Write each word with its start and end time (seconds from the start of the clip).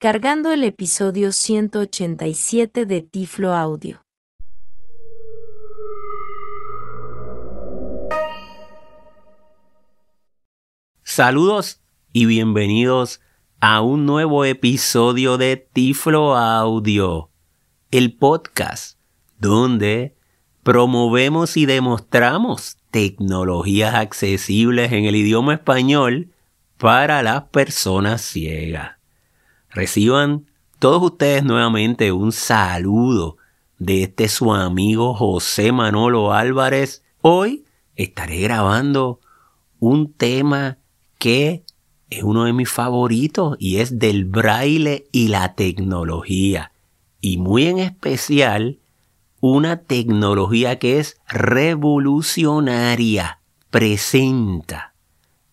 Cargando 0.00 0.52
el 0.52 0.62
episodio 0.62 1.32
187 1.32 2.86
de 2.86 3.02
Tiflo 3.02 3.52
Audio. 3.52 4.00
Saludos 11.02 11.80
y 12.12 12.26
bienvenidos 12.26 13.20
a 13.58 13.80
un 13.80 14.06
nuevo 14.06 14.44
episodio 14.44 15.36
de 15.36 15.56
Tiflo 15.56 16.36
Audio, 16.36 17.30
el 17.90 18.16
podcast 18.16 19.00
donde 19.40 20.14
promovemos 20.62 21.56
y 21.56 21.66
demostramos 21.66 22.76
tecnologías 22.92 23.96
accesibles 23.96 24.92
en 24.92 25.06
el 25.06 25.16
idioma 25.16 25.54
español 25.54 26.30
para 26.76 27.24
las 27.24 27.46
personas 27.46 28.22
ciegas. 28.22 28.97
Reciban 29.78 30.46
todos 30.80 31.00
ustedes 31.00 31.44
nuevamente 31.44 32.10
un 32.10 32.32
saludo 32.32 33.36
de 33.78 34.02
este 34.02 34.26
su 34.26 34.52
amigo 34.52 35.14
José 35.14 35.70
Manolo 35.70 36.32
Álvarez. 36.32 37.04
Hoy 37.20 37.64
estaré 37.94 38.40
grabando 38.40 39.20
un 39.78 40.12
tema 40.12 40.78
que 41.18 41.62
es 42.10 42.24
uno 42.24 42.46
de 42.46 42.54
mis 42.54 42.68
favoritos 42.68 43.56
y 43.60 43.76
es 43.76 44.00
del 44.00 44.24
braille 44.24 45.06
y 45.12 45.28
la 45.28 45.54
tecnología. 45.54 46.72
Y 47.20 47.38
muy 47.38 47.68
en 47.68 47.78
especial 47.78 48.80
una 49.38 49.82
tecnología 49.82 50.80
que 50.80 50.98
es 50.98 51.20
revolucionaria. 51.28 53.38
Presenta 53.70 54.94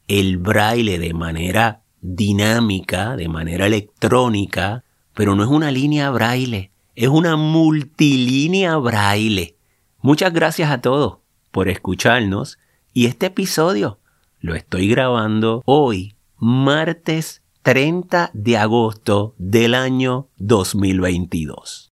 el 0.08 0.40
braille 0.40 0.98
de 0.98 1.14
manera 1.14 1.85
dinámica, 2.06 3.16
de 3.16 3.28
manera 3.28 3.66
electrónica, 3.66 4.84
pero 5.14 5.36
no 5.36 5.44
es 5.44 5.50
una 5.50 5.72
línea 5.72 6.12
braille, 6.12 6.72
es 6.96 7.08
una 7.08 7.36
multilínea 7.36 8.78
braille. 8.78 9.56
Muchas 10.02 10.32
gracias 10.32 10.70
a 10.70 10.82
todos 10.82 11.18
por 11.52 11.68
escucharnos 11.68 12.60
y 12.94 13.08
este 13.08 13.28
episodio 13.28 14.00
lo 14.40 14.54
estoy 14.54 14.88
grabando 14.88 15.64
hoy, 15.66 16.16
martes 16.38 17.42
30 17.64 18.30
de 18.34 18.58
agosto 18.58 19.34
del 19.40 19.74
año 19.74 20.28
2022. 20.38 21.92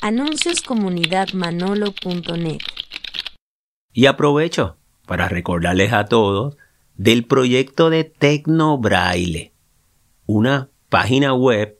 Anuncios 0.00 0.62
Y 3.92 4.06
aprovecho 4.06 4.76
para 5.06 5.28
recordarles 5.28 5.92
a 5.92 6.06
todos 6.06 6.56
del 6.96 7.24
proyecto 7.24 7.90
de 7.90 8.04
Tecnobraille, 8.04 9.52
una 10.26 10.70
página 10.88 11.34
web 11.34 11.78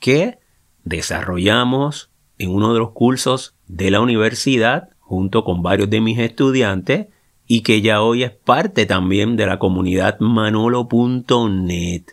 que 0.00 0.38
desarrollamos 0.84 2.10
en 2.38 2.50
uno 2.50 2.72
de 2.72 2.80
los 2.80 2.92
cursos 2.92 3.54
de 3.66 3.90
la 3.90 4.00
universidad 4.00 4.90
junto 5.00 5.44
con 5.44 5.62
varios 5.62 5.90
de 5.90 6.00
mis 6.00 6.18
estudiantes 6.18 7.08
y 7.46 7.60
que 7.60 7.82
ya 7.82 8.02
hoy 8.02 8.22
es 8.22 8.30
parte 8.30 8.86
también 8.86 9.36
de 9.36 9.46
la 9.46 9.58
comunidad 9.58 10.18
manolo.net. 10.20 12.04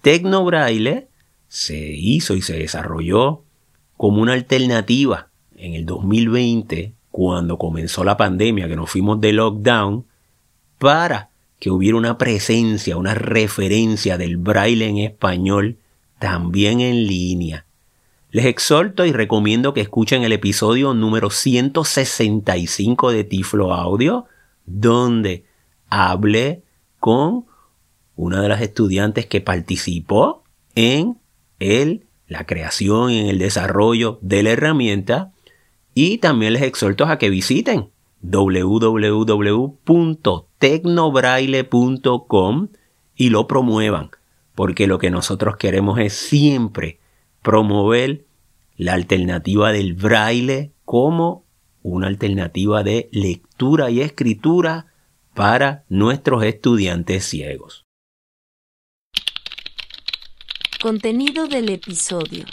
Tecnobraille 0.00 1.08
se 1.48 1.76
hizo 1.76 2.34
y 2.34 2.42
se 2.42 2.58
desarrolló 2.58 3.42
como 3.96 4.22
una 4.22 4.34
alternativa 4.34 5.28
en 5.56 5.74
el 5.74 5.84
2020 5.86 6.94
cuando 7.10 7.58
comenzó 7.58 8.04
la 8.04 8.16
pandemia 8.16 8.68
que 8.68 8.76
nos 8.76 8.90
fuimos 8.90 9.20
de 9.20 9.32
lockdown 9.32 10.06
para 10.78 11.27
que 11.58 11.70
hubiera 11.70 11.96
una 11.96 12.18
presencia, 12.18 12.96
una 12.96 13.14
referencia 13.14 14.16
del 14.16 14.36
braille 14.36 14.86
en 14.86 14.98
español 14.98 15.78
también 16.18 16.80
en 16.80 17.06
línea. 17.06 17.66
Les 18.30 18.44
exhorto 18.44 19.06
y 19.06 19.12
recomiendo 19.12 19.72
que 19.72 19.80
escuchen 19.80 20.22
el 20.22 20.32
episodio 20.32 20.94
número 20.94 21.30
165 21.30 23.10
de 23.10 23.24
Tiflo 23.24 23.72
Audio, 23.72 24.26
donde 24.66 25.44
hablé 25.88 26.62
con 27.00 27.46
una 28.16 28.42
de 28.42 28.48
las 28.48 28.60
estudiantes 28.60 29.26
que 29.26 29.40
participó 29.40 30.44
en 30.74 31.18
el, 31.58 32.04
la 32.26 32.44
creación 32.44 33.10
y 33.10 33.20
en 33.20 33.26
el 33.28 33.38
desarrollo 33.38 34.18
de 34.20 34.42
la 34.42 34.50
herramienta 34.50 35.32
y 35.94 36.18
también 36.18 36.52
les 36.52 36.62
exhorto 36.62 37.06
a 37.06 37.18
que 37.18 37.30
visiten 37.30 37.90
www.tecnobraille.com 40.60 42.68
y 43.16 43.30
lo 43.30 43.46
promuevan, 43.46 44.10
porque 44.54 44.86
lo 44.86 44.98
que 44.98 45.10
nosotros 45.10 45.56
queremos 45.56 45.98
es 45.98 46.12
siempre 46.12 46.98
promover 47.42 48.26
la 48.76 48.92
alternativa 48.94 49.72
del 49.72 49.94
braille 49.94 50.72
como 50.84 51.44
una 51.82 52.06
alternativa 52.06 52.82
de 52.82 53.08
lectura 53.12 53.90
y 53.90 54.00
escritura 54.00 54.86
para 55.34 55.84
nuestros 55.88 56.44
estudiantes 56.44 57.24
ciegos. 57.24 57.84
Contenido 60.80 61.48
del 61.48 61.70
episodio. 61.70 62.44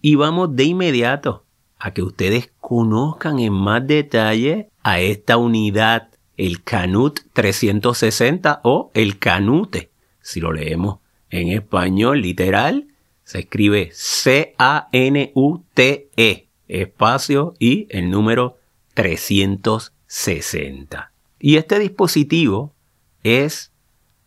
Y 0.00 0.16
vamos 0.16 0.56
de 0.56 0.64
inmediato 0.64 1.44
a 1.78 1.92
que 1.92 2.02
ustedes 2.02 2.52
conozcan 2.60 3.38
en 3.38 3.52
más 3.52 3.86
detalle 3.86 4.70
a 4.82 5.00
esta 5.00 5.36
unidad, 5.36 6.09
el 6.40 6.64
Canut 6.64 7.20
360 7.34 8.62
o 8.64 8.90
el 8.94 9.18
Canute. 9.18 9.90
Si 10.22 10.40
lo 10.40 10.52
leemos 10.52 11.00
en 11.28 11.48
español 11.48 12.22
literal, 12.22 12.86
se 13.24 13.40
escribe 13.40 13.90
C-A-N-U-T-E, 13.92 14.48
espacio 16.66 17.52
y 17.58 17.86
el 17.90 18.10
número 18.10 18.56
360. 18.94 21.12
Y 21.38 21.56
este 21.56 21.78
dispositivo 21.78 22.72
es 23.22 23.70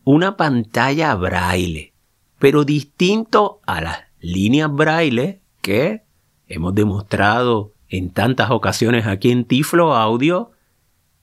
una 0.03 0.38
pantalla 0.38 1.16
braille, 1.16 1.94
pero 2.38 2.63
distinto 2.63 3.59
a 3.66 3.81
las 3.81 3.97
líneas 4.19 4.72
braille 4.72 5.41
que 5.62 6.03
hemos 6.47 6.75
demostrado 6.75 7.74
en 7.90 8.12
tantas 8.12 8.51
ocasiones 8.51 9.07
aquí 9.07 9.31
en 9.31 9.45
Tiflo 9.45 9.95
Audio, 9.95 10.53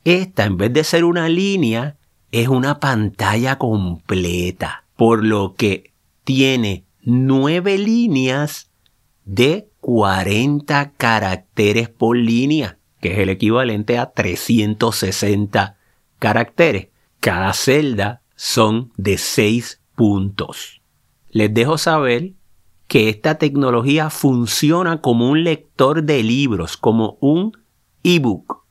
esta 0.05 0.45
en 0.45 0.57
vez 0.57 0.73
de 0.73 0.85
ser 0.85 1.05
una 1.05 1.29
línea, 1.29 1.97
es 2.33 2.49
una 2.49 2.81
pantalla 2.81 3.59
completa, 3.59 4.85
por 4.97 5.25
lo 5.25 5.55
que 5.55 5.93
tiene 6.25 6.85
nueve 7.03 7.79
líneas 7.79 8.71
de 9.25 9.71
40 9.81 10.93
caracteres 10.93 11.89
por 11.89 12.17
línea, 12.17 12.79
que 13.01 13.13
es 13.13 13.19
el 13.19 13.31
equivalente 13.31 13.99
a 13.99 14.13
360 14.13 15.77
caracteres. 16.19 16.89
Cada 17.21 17.53
celda 17.53 18.23
son 18.37 18.93
de 18.97 19.19
6 19.19 19.81
puntos. 19.95 20.83
Les 21.31 21.53
dejo 21.53 21.79
saber 21.79 22.33
que 22.89 23.09
esta 23.09 23.37
tecnología 23.37 24.11
funciona 24.11 25.01
como 25.01 25.31
un 25.31 25.45
lector 25.45 26.03
de 26.03 26.23
libros, 26.23 26.77
como 26.77 27.19
un 27.21 27.57
ebook, 28.03 28.65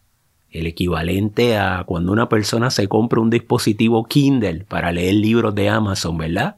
el 0.52 0.68
equivalente 0.68 1.58
a 1.58 1.84
cuando 1.86 2.12
una 2.12 2.30
persona 2.30 2.72
se 2.72 2.88
compra 2.88 3.22
un 3.22 3.30
dispositivo 3.30 4.06
Kindle 4.06 4.66
para 4.68 4.92
leer 4.92 5.16
libros 5.16 5.54
de 5.56 5.70
Amazon, 5.70 6.18
¿verdad? 6.18 6.58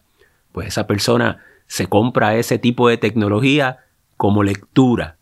Pues 0.52 0.68
esa 0.68 0.88
persona 0.88 1.40
se 1.68 1.88
compra 1.88 2.36
ese 2.36 2.58
tipo 2.58 2.90
de 2.90 2.98
tecnología 2.98 3.80
como 4.18 4.44
lectura. 4.44 5.18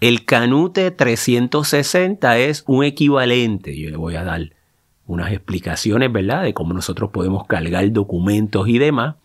El 0.00 0.24
Canute 0.24 0.90
360 0.90 2.38
es 2.38 2.64
un 2.66 2.84
equivalente, 2.84 3.78
yo 3.78 3.90
le 3.90 3.96
voy 3.96 4.16
a 4.16 4.24
dar 4.24 4.50
unas 5.06 5.32
explicaciones, 5.32 6.12
¿verdad?, 6.12 6.44
de 6.44 6.54
cómo 6.54 6.72
nosotros 6.72 7.10
podemos 7.10 7.46
cargar 7.46 7.90
documentos 7.92 8.68
y 8.68 8.78
demás, 8.78 9.16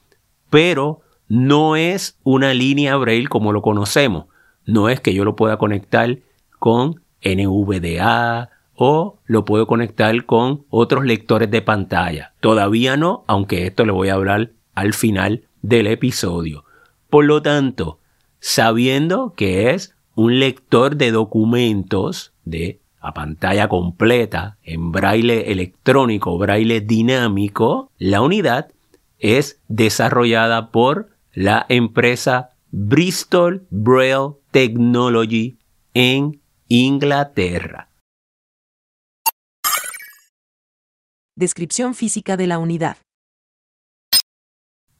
pero 0.49 1.01
no 1.27 1.75
es 1.75 2.17
una 2.23 2.53
línea 2.53 2.95
Braille 2.97 3.27
como 3.27 3.51
lo 3.51 3.61
conocemos. 3.61 4.25
No 4.65 4.89
es 4.89 4.99
que 4.99 5.13
yo 5.13 5.23
lo 5.23 5.35
pueda 5.35 5.57
conectar 5.57 6.17
con 6.59 7.01
NVDA 7.23 8.49
o 8.75 9.19
lo 9.25 9.45
puedo 9.45 9.67
conectar 9.67 10.25
con 10.25 10.65
otros 10.69 11.05
lectores 11.05 11.49
de 11.49 11.61
pantalla. 11.61 12.33
Todavía 12.39 12.97
no, 12.97 13.23
aunque 13.27 13.67
esto 13.67 13.85
le 13.85 13.91
voy 13.91 14.09
a 14.09 14.15
hablar 14.15 14.51
al 14.73 14.93
final 14.93 15.43
del 15.61 15.87
episodio. 15.87 16.65
Por 17.09 17.25
lo 17.25 17.41
tanto, 17.41 17.99
sabiendo 18.39 19.33
que 19.35 19.71
es 19.71 19.95
un 20.15 20.39
lector 20.39 20.95
de 20.95 21.11
documentos 21.11 22.33
de 22.43 22.79
a 22.99 23.13
pantalla 23.13 23.67
completa 23.67 24.57
en 24.63 24.91
braille 24.91 25.51
electrónico, 25.51 26.39
braille 26.39 26.81
dinámico, 26.81 27.91
la 27.99 28.21
unidad 28.21 28.71
es 29.19 29.61
desarrollada 29.67 30.71
por 30.71 31.09
la 31.33 31.67
empresa 31.69 32.49
Bristol 32.71 33.67
Braille 33.69 34.33
Technology 34.49 35.57
en 35.93 36.41
Inglaterra. 36.67 37.89
Descripción 41.37 41.95
física 41.95 42.37
de 42.37 42.47
la 42.47 42.59
unidad. 42.59 42.95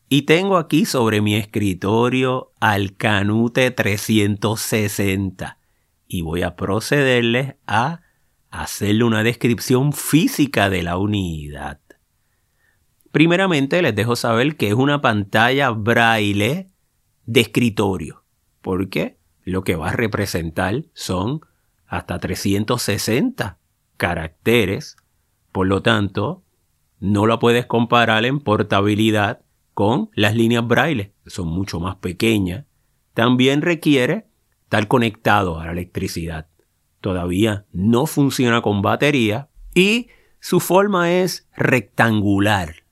Y 0.10 0.24
tengo 0.24 0.58
aquí 0.58 0.84
sobre 0.84 1.22
mi 1.22 1.36
escritorio 1.36 2.52
al 2.60 2.98
Canute 2.98 3.72
360 3.72 5.58
y 6.10 6.22
voy 6.24 6.42
a 6.42 6.58
procederles 6.58 7.56
a 7.68 8.02
hacerle 8.50 9.06
una 9.06 9.24
descripción 9.24 9.94
física 9.94 10.70
de 10.70 10.84
la 10.84 10.98
unidad. 10.98 11.80
Primeramente 13.14 13.82
les 13.82 13.96
dejo 13.96 14.18
saber 14.18 14.58
que 14.58 14.68
es 14.68 14.74
una 14.74 15.00
pantalla 15.00 15.70
braille 15.70 16.70
de 17.26 17.40
escritorio, 17.40 18.26
porque 18.62 19.20
lo 19.44 19.64
que 19.64 19.78
va 19.78 19.92
a 19.92 19.94
representar 19.94 20.84
son 20.94 21.40
hasta 21.88 22.20
360 22.20 23.58
caracteres, 23.96 24.98
por 25.56 25.66
lo 25.68 25.82
tanto, 25.82 26.44
no 27.00 27.26
la 27.28 27.40
puedes 27.40 27.66
comparar 27.66 28.26
en 28.26 28.42
portabilidad 28.42 29.46
con 29.74 30.10
las 30.14 30.36
líneas 30.36 30.68
braille, 30.68 31.14
que 31.24 31.30
son 31.30 31.48
mucho 31.48 31.80
más 31.80 31.96
pequeñas. 31.96 32.66
También 33.14 33.62
requiere 33.62 34.28
estar 34.64 34.90
conectado 34.90 35.58
a 35.58 35.68
la 35.68 35.72
electricidad. 35.72 36.50
Todavía 37.00 37.66
no 37.72 38.06
funciona 38.06 38.62
con 38.62 38.82
batería 38.82 39.48
y 39.74 40.10
su 40.42 40.60
forma 40.60 41.14
es 41.14 41.48
rectangular. 41.56 42.84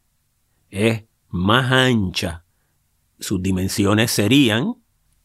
Es 0.69 1.03
más 1.27 1.69
ancha. 1.69 2.45
Sus 3.19 3.43
dimensiones 3.43 4.09
serían 4.09 4.75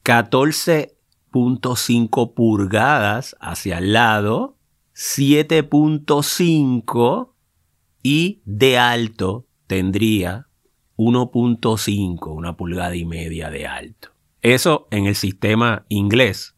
14.5 0.02 2.34
pulgadas 2.34 3.36
hacia 3.38 3.78
el 3.78 3.92
lado, 3.92 4.57
7.5 4.98 7.30
y 8.02 8.42
de 8.44 8.78
alto 8.78 9.46
tendría 9.68 10.48
1.5, 10.96 12.34
una 12.34 12.56
pulgada 12.56 12.96
y 12.96 13.04
media 13.04 13.48
de 13.48 13.68
alto. 13.68 14.08
Eso 14.42 14.88
en 14.90 15.06
el 15.06 15.14
sistema 15.14 15.86
inglés, 15.88 16.56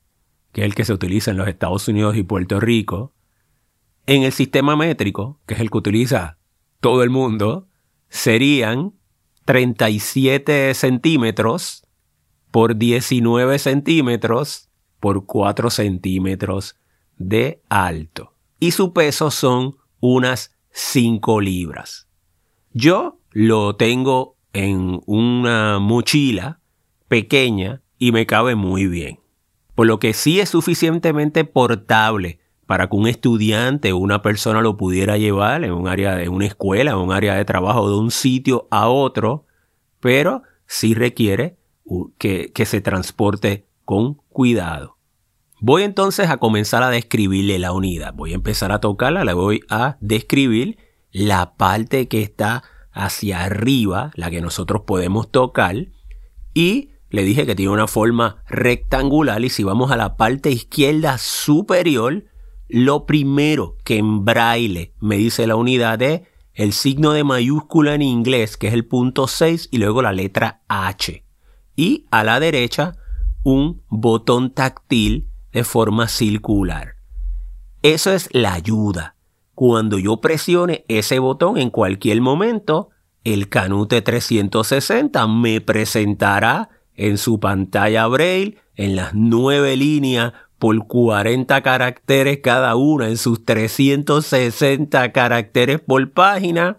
que 0.53 0.63
es 0.63 0.65
el 0.65 0.75
que 0.75 0.87
se 0.87 0.95
utiliza 0.95 1.33
en 1.33 1.37
los 1.37 1.49
Estados 1.49 1.87
Unidos 1.87 2.17
y 2.17 2.23
Puerto 2.23 2.61
Rico. 2.61 3.13
En 4.07 4.23
el 4.23 4.33
sistema 4.33 4.75
métrico, 4.75 5.39
que 5.45 5.53
es 5.53 5.61
el 5.61 5.71
que 5.71 5.77
utiliza 5.77 6.39
todo 6.81 7.03
el 7.03 7.11
mundo, 7.11 7.69
serían 8.09 8.95
37 9.45 10.73
centímetros 10.73 11.87
por 12.51 12.77
19 12.77 13.59
centímetros 13.59 14.71
por 14.99 15.27
4 15.27 15.69
centímetros 15.69 16.77
de 17.19 17.61
alto. 17.69 18.30
Y 18.61 18.73
su 18.73 18.93
peso 18.93 19.31
son 19.31 19.77
unas 20.01 20.55
5 20.71 21.41
libras. 21.41 22.07
Yo 22.73 23.19
lo 23.31 23.75
tengo 23.77 24.37
en 24.53 25.01
una 25.07 25.79
mochila 25.79 26.61
pequeña 27.09 27.83
y 27.99 28.12
me 28.12 28.27
cabe 28.27 28.55
muy 28.55 28.87
bien. 28.87 29.21
Por 29.75 29.87
lo 29.87 29.99
que 29.99 30.12
sí 30.12 30.41
es 30.41 30.51
suficientemente 30.51 31.45
portable 31.45 32.39
para 32.67 32.89
que 32.89 32.97
un 32.97 33.09
estudiante 33.09 33.93
o 33.93 33.97
una 33.97 34.23
persona 34.23 34.61
lo 34.61 34.77
pudiera 34.77 35.17
llevar 35.17 35.65
en 35.65 35.73
un 35.73 35.89
área 35.89 36.15
de 36.15 36.29
una 36.29 36.47
escuela, 36.47 36.93
en 36.93 36.99
un 36.99 37.12
área 37.12 37.35
de 37.35 37.45
trabajo, 37.45 37.91
de 37.91 37.97
un 37.97 38.11
sitio 38.11 38.69
a 38.71 38.89
otro, 38.89 39.47
pero 40.01 40.43
sí 40.67 40.95
requiere 40.95 41.57
que, 42.19 42.53
que 42.53 42.67
se 42.67 42.81
transporte 42.81 43.67
con 43.85 44.15
cuidado. 44.29 45.00
Voy 45.62 45.83
entonces 45.83 46.31
a 46.31 46.39
comenzar 46.39 46.83
a 46.83 46.89
describirle 46.89 47.59
la 47.59 47.73
unidad. 47.73 48.15
Voy 48.15 48.33
a 48.33 48.37
empezar 48.37 48.73
a 48.73 48.81
tocarla, 48.81 49.25
le 49.25 49.35
voy 49.35 49.61
a 49.69 49.99
describir 50.01 50.79
la 51.12 51.55
parte 51.57 52.09
que 52.09 52.23
está 52.23 52.62
hacia 52.93 53.45
arriba, 53.45 54.11
la 54.15 54.31
que 54.31 54.41
nosotros 54.41 54.83
podemos 54.87 55.31
tocar, 55.31 55.77
y 56.55 56.93
le 57.11 57.25
dije 57.25 57.45
que 57.45 57.55
tiene 57.55 57.73
una 57.73 57.89
forma 57.89 58.43
rectangular 58.49 59.45
y 59.45 59.51
si 59.51 59.62
vamos 59.62 59.91
a 59.91 59.97
la 59.97 60.17
parte 60.17 60.51
izquierda 60.51 61.19
superior, 61.19 62.25
lo 62.69 63.05
primero 63.05 63.77
que 63.85 63.99
en 63.99 64.25
braille 64.25 64.95
me 64.99 65.17
dice 65.17 65.47
la 65.47 65.57
unidad 65.57 66.01
es 66.01 66.23
el 66.55 66.73
signo 66.73 67.12
de 67.12 67.25
mayúscula 67.25 67.95
en 67.95 68.03
inglés, 68.03 68.57
que 68.57 68.69
es 68.69 68.75
el 68.75 68.87
punto 68.87 69.27
6, 69.27 69.69
y 69.71 69.79
luego 69.79 70.01
la 70.01 70.12
letra 70.12 70.62
H. 70.69 71.25
Y 71.77 72.07
a 72.11 72.25
la 72.25 72.41
derecha, 72.41 72.97
un 73.43 73.83
botón 73.89 74.53
táctil 74.53 75.30
de 75.52 75.64
forma 75.64 76.08
circular. 76.08 76.97
Eso 77.82 78.12
es 78.12 78.29
la 78.32 78.52
ayuda. 78.52 79.17
Cuando 79.55 79.99
yo 79.99 80.20
presione 80.20 80.85
ese 80.88 81.19
botón 81.19 81.58
en 81.58 81.70
cualquier 81.70 82.20
momento, 82.20 82.91
el 83.25 83.49
Canute 83.49 84.02
360 84.02 85.26
me 85.26 85.61
presentará 85.61 86.70
en 86.94 87.19
su 87.19 87.41
pantalla 87.41 88.06
braille 88.06 88.58
en 88.76 88.97
las 88.97 89.14
nueve 89.14 89.76
líneas 89.76 90.32
por 90.58 90.87
40 90.87 91.62
caracteres 91.62 92.41
cada 92.43 92.76
una 92.76 93.08
en 93.08 93.17
sus 93.17 93.44
360 93.44 95.12
caracteres 95.12 95.81
por 95.81 96.12
página, 96.12 96.79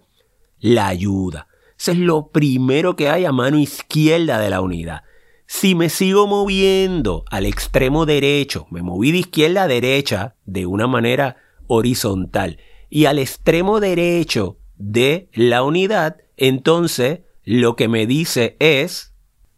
la 0.59 0.87
ayuda. 0.87 1.47
Eso 1.77 1.91
es 1.91 1.97
lo 1.97 2.27
primero 2.27 2.95
que 2.95 3.09
hay 3.09 3.25
a 3.25 3.31
mano 3.31 3.57
izquierda 3.57 4.39
de 4.39 4.51
la 4.51 4.61
unidad. 4.61 5.01
Si 5.53 5.75
me 5.75 5.89
sigo 5.89 6.27
moviendo 6.27 7.25
al 7.29 7.45
extremo 7.45 8.05
derecho, 8.05 8.67
me 8.71 8.81
moví 8.81 9.11
de 9.11 9.17
izquierda 9.17 9.63
a 9.63 9.67
derecha 9.67 10.35
de 10.45 10.65
una 10.65 10.87
manera 10.87 11.35
horizontal 11.67 12.57
y 12.89 13.03
al 13.03 13.19
extremo 13.19 13.81
derecho 13.81 14.57
de 14.77 15.29
la 15.33 15.61
unidad, 15.63 16.21
entonces 16.37 17.19
lo 17.43 17.75
que 17.75 17.89
me 17.89 18.07
dice 18.07 18.55
es 18.59 19.13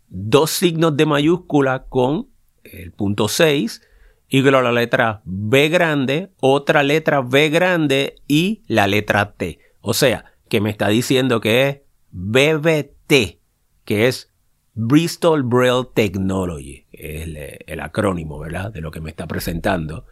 dos 0.10 0.50
signos 0.50 0.98
de 0.98 1.06
mayúscula 1.06 1.86
con 1.88 2.28
el 2.63 2.92
punto 2.92 3.28
6 3.28 3.84
y 4.30 4.42
la 4.42 4.72
letra 4.72 5.22
B 5.25 5.69
grande, 5.69 6.31
otra 6.39 6.81
letra 6.81 7.22
B 7.22 7.50
grande 7.50 8.16
y 8.28 8.63
la 8.66 8.88
letra 8.88 9.34
T. 9.34 9.60
O 9.80 9.94
sea, 9.94 10.25
que 10.50 10.60
me 10.60 10.72
está 10.72 10.88
diciendo 10.88 11.39
que 11.39 11.69
es 11.69 11.78
BBT, 12.10 13.38
que 13.86 14.07
es 14.07 14.33
Bristol 14.75 15.44
Braille 15.44 15.88
Technology, 15.94 16.88
es 16.92 17.28
el, 17.68 17.80
acrónimo, 17.80 18.40
¿verdad? 18.40 18.72
De 18.72 18.81
lo 18.81 18.92
que 18.92 19.02
me 19.02 19.12
está 19.12 19.28
presentando. 19.28 20.06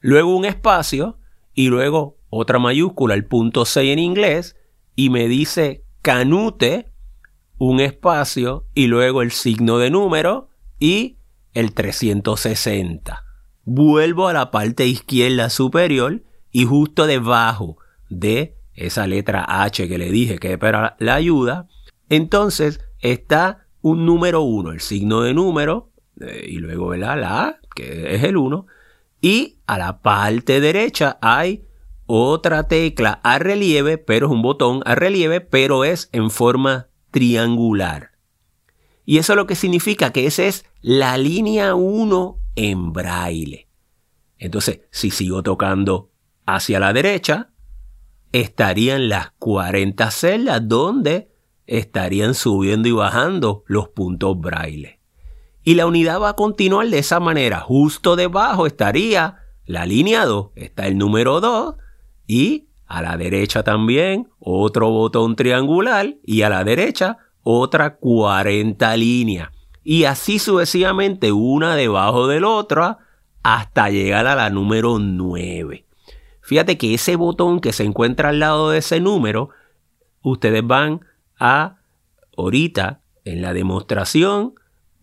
Luego 0.00 0.36
un 0.36 0.44
espacio 0.44 1.18
y 1.54 1.68
luego 1.68 2.16
otra 2.30 2.58
mayúscula, 2.58 3.14
el 3.14 3.24
punto 3.24 3.64
6 3.64 3.92
en 3.92 3.98
inglés, 3.98 4.56
y 4.94 5.10
me 5.10 5.26
dice 5.28 5.84
Canute 6.02 6.92
un 7.58 7.80
espacio 7.80 8.66
y 8.74 8.86
luego 8.86 9.22
el 9.22 9.32
signo 9.32 9.78
de 9.78 9.90
número 9.90 10.50
y 10.78 11.16
el 11.54 11.72
360. 11.72 13.24
Vuelvo 13.64 14.28
a 14.28 14.32
la 14.32 14.50
parte 14.50 14.86
izquierda 14.86 15.50
superior 15.50 16.22
y 16.52 16.64
justo 16.64 17.06
debajo 17.06 17.78
de 18.08 18.56
esa 18.74 19.06
letra 19.06 19.44
H 19.48 19.88
que 19.88 19.98
le 19.98 20.10
dije 20.10 20.38
que 20.38 20.52
es 20.52 20.58
para 20.58 20.96
la 21.00 21.14
ayuda, 21.14 21.66
entonces 22.08 22.80
está 23.00 23.65
un 23.86 24.04
número 24.04 24.42
1, 24.42 24.72
el 24.72 24.80
signo 24.80 25.20
de 25.20 25.32
número, 25.32 25.92
eh, 26.20 26.44
y 26.48 26.56
luego 26.56 26.96
la 26.96 27.12
A, 27.44 27.60
que 27.72 28.16
es 28.16 28.24
el 28.24 28.36
1, 28.36 28.66
y 29.20 29.60
a 29.68 29.78
la 29.78 30.02
parte 30.02 30.60
derecha 30.60 31.18
hay 31.22 31.68
otra 32.06 32.66
tecla 32.66 33.20
a 33.22 33.38
relieve, 33.38 33.96
pero 33.96 34.26
es 34.26 34.32
un 34.32 34.42
botón 34.42 34.82
a 34.86 34.96
relieve, 34.96 35.40
pero 35.40 35.84
es 35.84 36.08
en 36.10 36.30
forma 36.30 36.88
triangular. 37.12 38.10
Y 39.04 39.18
eso 39.18 39.36
lo 39.36 39.46
que 39.46 39.54
significa 39.54 40.12
que 40.12 40.26
esa 40.26 40.42
es 40.46 40.64
la 40.80 41.16
línea 41.16 41.76
1 41.76 42.40
en 42.56 42.92
braille. 42.92 43.68
Entonces, 44.36 44.80
si 44.90 45.12
sigo 45.12 45.44
tocando 45.44 46.10
hacia 46.44 46.80
la 46.80 46.92
derecha, 46.92 47.50
estarían 48.32 49.08
las 49.08 49.30
40 49.38 50.10
celdas 50.10 50.66
donde 50.66 51.35
estarían 51.66 52.34
subiendo 52.34 52.88
y 52.88 52.92
bajando 52.92 53.64
los 53.66 53.88
puntos 53.88 54.38
braille. 54.38 55.00
Y 55.62 55.74
la 55.74 55.86
unidad 55.86 56.20
va 56.20 56.30
a 56.30 56.36
continuar 56.36 56.88
de 56.88 56.98
esa 56.98 57.18
manera. 57.18 57.60
Justo 57.60 58.14
debajo 58.16 58.66
estaría 58.66 59.38
la 59.64 59.84
línea 59.84 60.24
2, 60.24 60.50
está 60.54 60.86
el 60.86 60.96
número 60.96 61.40
2 61.40 61.74
y 62.26 62.68
a 62.86 63.02
la 63.02 63.16
derecha 63.16 63.64
también 63.64 64.28
otro 64.38 64.90
botón 64.90 65.34
triangular 65.34 66.14
y 66.24 66.42
a 66.42 66.48
la 66.48 66.62
derecha 66.62 67.18
otra 67.42 67.96
40 67.96 68.96
líneas. 68.96 69.50
Y 69.82 70.04
así 70.04 70.38
sucesivamente 70.38 71.32
una 71.32 71.76
debajo 71.76 72.26
de 72.26 72.40
la 72.40 72.48
otra 72.48 72.98
hasta 73.42 73.90
llegar 73.90 74.26
a 74.26 74.34
la 74.34 74.50
número 74.50 74.98
9. 74.98 75.84
Fíjate 76.40 76.78
que 76.78 76.94
ese 76.94 77.16
botón 77.16 77.60
que 77.60 77.72
se 77.72 77.84
encuentra 77.84 78.28
al 78.28 78.38
lado 78.38 78.70
de 78.70 78.78
ese 78.78 79.00
número, 79.00 79.50
ustedes 80.22 80.64
van 80.64 81.05
a 81.38 81.78
ahorita 82.36 83.00
en 83.24 83.42
la 83.42 83.52
demostración 83.52 84.54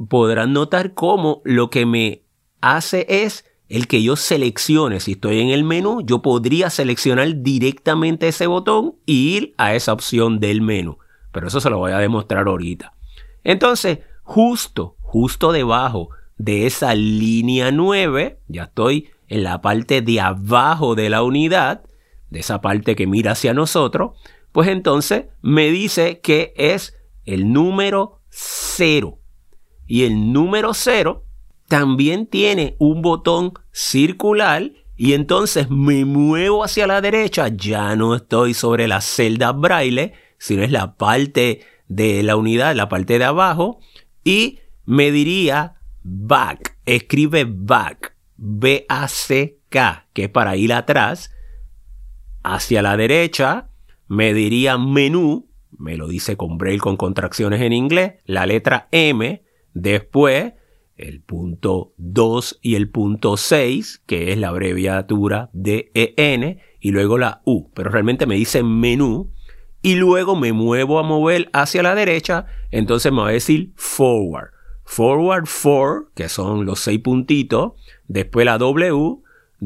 podrán 0.07 0.53
notar 0.53 0.93
cómo 0.93 1.41
lo 1.43 1.69
que 1.69 1.85
me 1.85 2.23
hace 2.61 3.05
es 3.09 3.45
el 3.69 3.87
que 3.87 4.03
yo 4.03 4.15
seleccione, 4.15 4.99
si 4.99 5.13
estoy 5.13 5.39
en 5.39 5.49
el 5.49 5.63
menú, 5.63 6.01
yo 6.05 6.21
podría 6.21 6.69
seleccionar 6.69 7.41
directamente 7.41 8.27
ese 8.27 8.45
botón 8.45 8.95
y 9.05 9.35
ir 9.35 9.53
a 9.57 9.73
esa 9.73 9.93
opción 9.93 10.39
del 10.39 10.61
menú. 10.61 10.99
Pero 11.31 11.47
eso 11.47 11.59
se 11.59 11.69
lo 11.69 11.79
voy 11.79 11.91
a 11.91 11.97
demostrar 11.97 12.47
ahorita. 12.47 12.93
Entonces, 13.43 13.99
justo, 14.21 14.95
justo 15.01 15.51
debajo 15.51 16.09
de 16.37 16.67
esa 16.67 16.93
línea 16.93 17.71
9, 17.71 18.39
ya 18.47 18.63
estoy 18.63 19.09
en 19.27 19.43
la 19.43 19.61
parte 19.61 20.01
de 20.01 20.21
abajo 20.21 20.93
de 20.93 21.09
la 21.09 21.23
unidad, 21.23 21.81
de 22.29 22.39
esa 22.39 22.61
parte 22.61 22.95
que 22.95 23.07
mira 23.07 23.31
hacia 23.31 23.53
nosotros, 23.53 24.11
pues 24.53 24.69
entonces 24.69 25.25
me 25.41 25.69
dice 25.71 26.21
que 26.21 26.53
es 26.55 26.95
el 27.25 27.51
número 27.51 28.21
0. 28.29 29.19
Y 29.85 30.03
el 30.03 30.31
número 30.31 30.73
0 30.73 31.25
también 31.67 32.27
tiene 32.27 32.75
un 32.79 33.01
botón 33.01 33.53
circular 33.71 34.71
y 34.95 35.13
entonces 35.13 35.69
me 35.71 36.05
muevo 36.05 36.63
hacia 36.63 36.85
la 36.85 37.01
derecha, 37.01 37.47
ya 37.47 37.95
no 37.95 38.15
estoy 38.15 38.53
sobre 38.53 38.87
la 38.87 39.01
celda 39.01 39.51
braille, 39.51 40.13
sino 40.37 40.61
es 40.61 40.71
la 40.71 40.95
parte 40.95 41.61
de 41.87 42.21
la 42.21 42.35
unidad, 42.35 42.75
la 42.75 42.89
parte 42.89 43.17
de 43.17 43.25
abajo, 43.25 43.79
y 44.23 44.59
me 44.85 45.11
diría 45.11 45.75
back, 46.03 46.77
escribe 46.85 47.45
back, 47.47 48.15
B-A-C-K, 48.37 50.07
que 50.13 50.25
es 50.25 50.29
para 50.29 50.55
ir 50.55 50.73
atrás, 50.73 51.31
hacia 52.43 52.83
la 52.83 52.95
derecha, 52.95 53.69
me 54.07 54.33
diría 54.33 54.77
menú, 54.77 55.49
me 55.77 55.97
lo 55.97 56.07
dice 56.07 56.37
con 56.37 56.57
braille 56.57 56.79
con 56.79 56.97
contracciones 56.97 57.61
en 57.61 57.73
inglés, 57.73 58.13
la 58.25 58.45
letra 58.45 58.87
M, 58.91 59.43
después 59.73 60.53
el 60.95 61.21
punto 61.21 61.93
2 61.97 62.59
y 62.61 62.75
el 62.75 62.89
punto 62.89 63.37
6, 63.37 64.03
que 64.05 64.31
es 64.31 64.37
la 64.37 64.49
abreviatura 64.49 65.49
de 65.53 65.91
EN, 65.93 66.59
y 66.79 66.91
luego 66.91 67.17
la 67.17 67.41
U, 67.45 67.71
pero 67.73 67.89
realmente 67.89 68.25
me 68.25 68.35
dice 68.35 68.63
menú, 68.63 69.31
y 69.81 69.95
luego 69.95 70.35
me 70.35 70.53
muevo 70.53 70.99
a 70.99 71.03
mover 71.03 71.49
hacia 71.51 71.83
la 71.83 71.95
derecha, 71.95 72.45
entonces 72.71 73.11
me 73.11 73.21
va 73.21 73.29
a 73.29 73.33
decir 73.33 73.73
forward. 73.75 74.51
Forward 74.85 75.45
4, 75.45 76.11
que 76.13 76.29
son 76.29 76.65
los 76.65 76.79
seis 76.79 76.99
puntitos, 76.99 77.73
después 78.07 78.45
la 78.45 78.57
W, 78.57 79.17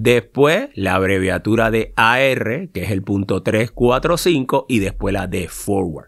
después 0.02 0.70
la 0.76 0.94
abreviatura 0.94 1.72
de 1.72 1.94
AR, 1.96 2.70
que 2.72 2.84
es 2.84 2.92
el 2.92 3.02
punto 3.02 3.42
3, 3.42 3.72
4, 3.72 4.18
5, 4.18 4.66
y 4.70 4.80
después 4.80 5.14
la 5.14 5.26
de 5.26 5.48
forward. 5.48 6.08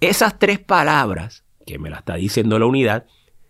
Esas 0.00 0.38
tres 0.38 0.60
palabras, 0.60 1.44
que 1.66 1.78
me 1.78 1.90
la 1.90 1.98
está 1.98 2.14
diciendo 2.14 2.58
la 2.58 2.66
unidad, 2.66 3.06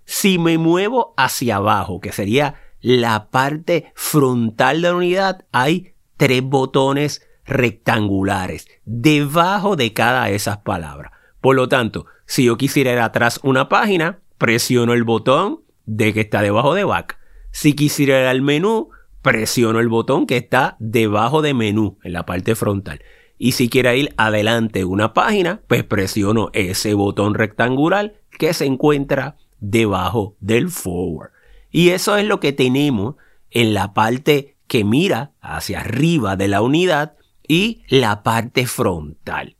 si 0.06 0.38
me 0.38 0.56
muevo 0.56 1.12
hacia 1.18 1.56
abajo, 1.56 2.00
que 2.00 2.12
sería 2.12 2.54
la 2.80 3.28
parte 3.30 3.92
frontal 3.94 4.80
de 4.80 4.88
la 4.88 4.94
unidad, 4.94 5.44
hay 5.52 5.92
tres 6.16 6.42
botones 6.42 7.26
rectangulares 7.44 8.68
debajo 8.86 9.76
de 9.76 9.92
cada 9.92 10.26
de 10.26 10.34
esas 10.34 10.58
palabras. 10.58 11.12
Por 11.42 11.56
lo 11.56 11.68
tanto, 11.68 12.06
si 12.24 12.44
yo 12.44 12.56
quisiera 12.56 12.92
ir 12.92 13.00
atrás 13.00 13.38
una 13.42 13.68
página, 13.68 14.20
presiono 14.38 14.94
el 14.94 15.04
botón 15.04 15.60
de 15.84 16.14
que 16.14 16.22
está 16.22 16.40
debajo 16.40 16.74
de 16.74 16.84
back. 16.84 17.18
Si 17.50 17.74
quisiera 17.74 18.20
ir 18.20 18.26
al 18.26 18.40
menú, 18.40 18.90
presiono 19.22 19.80
el 19.80 19.88
botón 19.88 20.26
que 20.26 20.36
está 20.36 20.76
debajo 20.78 21.42
de 21.42 21.54
menú 21.54 21.98
en 22.02 22.12
la 22.12 22.26
parte 22.26 22.54
frontal. 22.54 23.00
Y 23.38 23.52
si 23.52 23.68
quiero 23.68 23.92
ir 23.92 24.14
adelante 24.16 24.84
una 24.84 25.14
página, 25.14 25.60
pues 25.68 25.84
presiono 25.84 26.50
ese 26.52 26.94
botón 26.94 27.34
rectangular 27.34 28.14
que 28.38 28.52
se 28.52 28.66
encuentra 28.66 29.36
debajo 29.60 30.36
del 30.40 30.70
forward. 30.70 31.30
Y 31.70 31.90
eso 31.90 32.16
es 32.16 32.24
lo 32.24 32.40
que 32.40 32.52
tenemos 32.52 33.16
en 33.50 33.74
la 33.74 33.94
parte 33.94 34.56
que 34.66 34.84
mira 34.84 35.32
hacia 35.40 35.80
arriba 35.80 36.36
de 36.36 36.48
la 36.48 36.62
unidad 36.62 37.16
y 37.46 37.82
la 37.88 38.22
parte 38.22 38.66
frontal. 38.66 39.56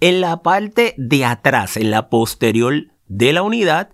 En 0.00 0.20
la 0.20 0.42
parte 0.42 0.94
de 0.96 1.24
atrás, 1.24 1.76
en 1.76 1.90
la 1.90 2.08
posterior 2.08 2.74
de 3.06 3.32
la 3.32 3.42
unidad, 3.42 3.90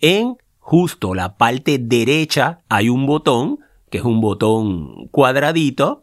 en 0.00 0.36
justo 0.58 1.14
la 1.14 1.36
parte 1.36 1.78
derecha 1.78 2.62
hay 2.68 2.88
un 2.88 3.06
botón, 3.06 3.60
que 3.90 3.98
es 3.98 4.04
un 4.04 4.20
botón 4.20 5.08
cuadradito, 5.08 6.02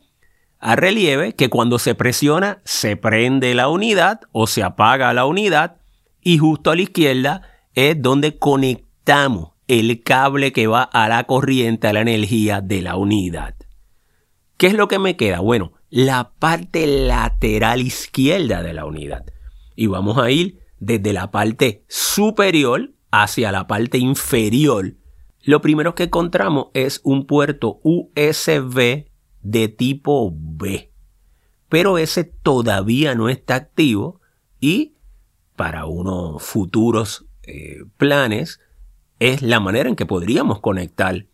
a 0.60 0.76
relieve, 0.76 1.34
que 1.34 1.50
cuando 1.50 1.80
se 1.80 1.96
presiona 1.96 2.62
se 2.64 2.98
prende 2.98 3.54
la 3.54 3.70
unidad 3.70 4.22
o 4.32 4.48
se 4.48 4.64
apaga 4.64 5.14
la 5.14 5.26
unidad, 5.26 5.78
y 6.22 6.38
justo 6.38 6.72
a 6.72 6.76
la 6.76 6.82
izquierda 6.82 7.42
es 7.74 8.02
donde 8.02 8.38
conectamos 8.38 9.52
el 9.68 10.02
cable 10.04 10.52
que 10.52 10.68
va 10.68 10.84
a 10.84 11.08
la 11.08 11.26
corriente, 11.26 11.88
a 11.88 11.94
la 11.94 12.02
energía 12.02 12.62
de 12.62 12.82
la 12.82 12.96
unidad. 12.96 13.56
¿Qué 14.58 14.68
es 14.68 14.74
lo 14.74 14.88
que 14.88 15.00
me 15.00 15.16
queda? 15.16 15.40
Bueno, 15.40 15.74
la 15.90 16.32
parte 16.40 16.88
lateral 16.88 17.82
izquierda 17.82 18.64
de 18.64 18.74
la 18.74 18.86
unidad. 18.86 19.26
Y 19.76 19.88
vamos 19.88 20.18
a 20.18 20.32
ir 20.32 20.60
desde 20.80 21.14
la 21.14 21.32
parte 21.32 21.86
superior 21.88 22.92
hacia 23.12 23.52
la 23.52 23.68
parte 23.68 23.98
inferior. 23.98 24.96
Lo 25.48 25.62
primero 25.62 25.96
que 25.96 26.04
encontramos 26.04 26.68
es 26.74 27.00
un 27.06 27.26
puerto 27.26 27.80
USB 27.84 29.06
de 29.42 29.68
tipo 29.70 30.30
B. 30.36 30.92
Pero 31.70 31.98
ese 31.98 32.26
todavía 32.26 33.16
no 33.16 33.30
está 33.30 33.56
activo 33.56 34.20
y 34.60 34.96
para 35.56 35.86
unos 35.86 36.44
futuros 36.44 37.28
eh, 37.44 37.86
planes 37.96 38.60
es 39.20 39.42
la 39.42 39.62
manera 39.62 39.88
en 39.88 39.96
que 39.96 40.06
podríamos 40.06 40.60
conectar 40.60 41.28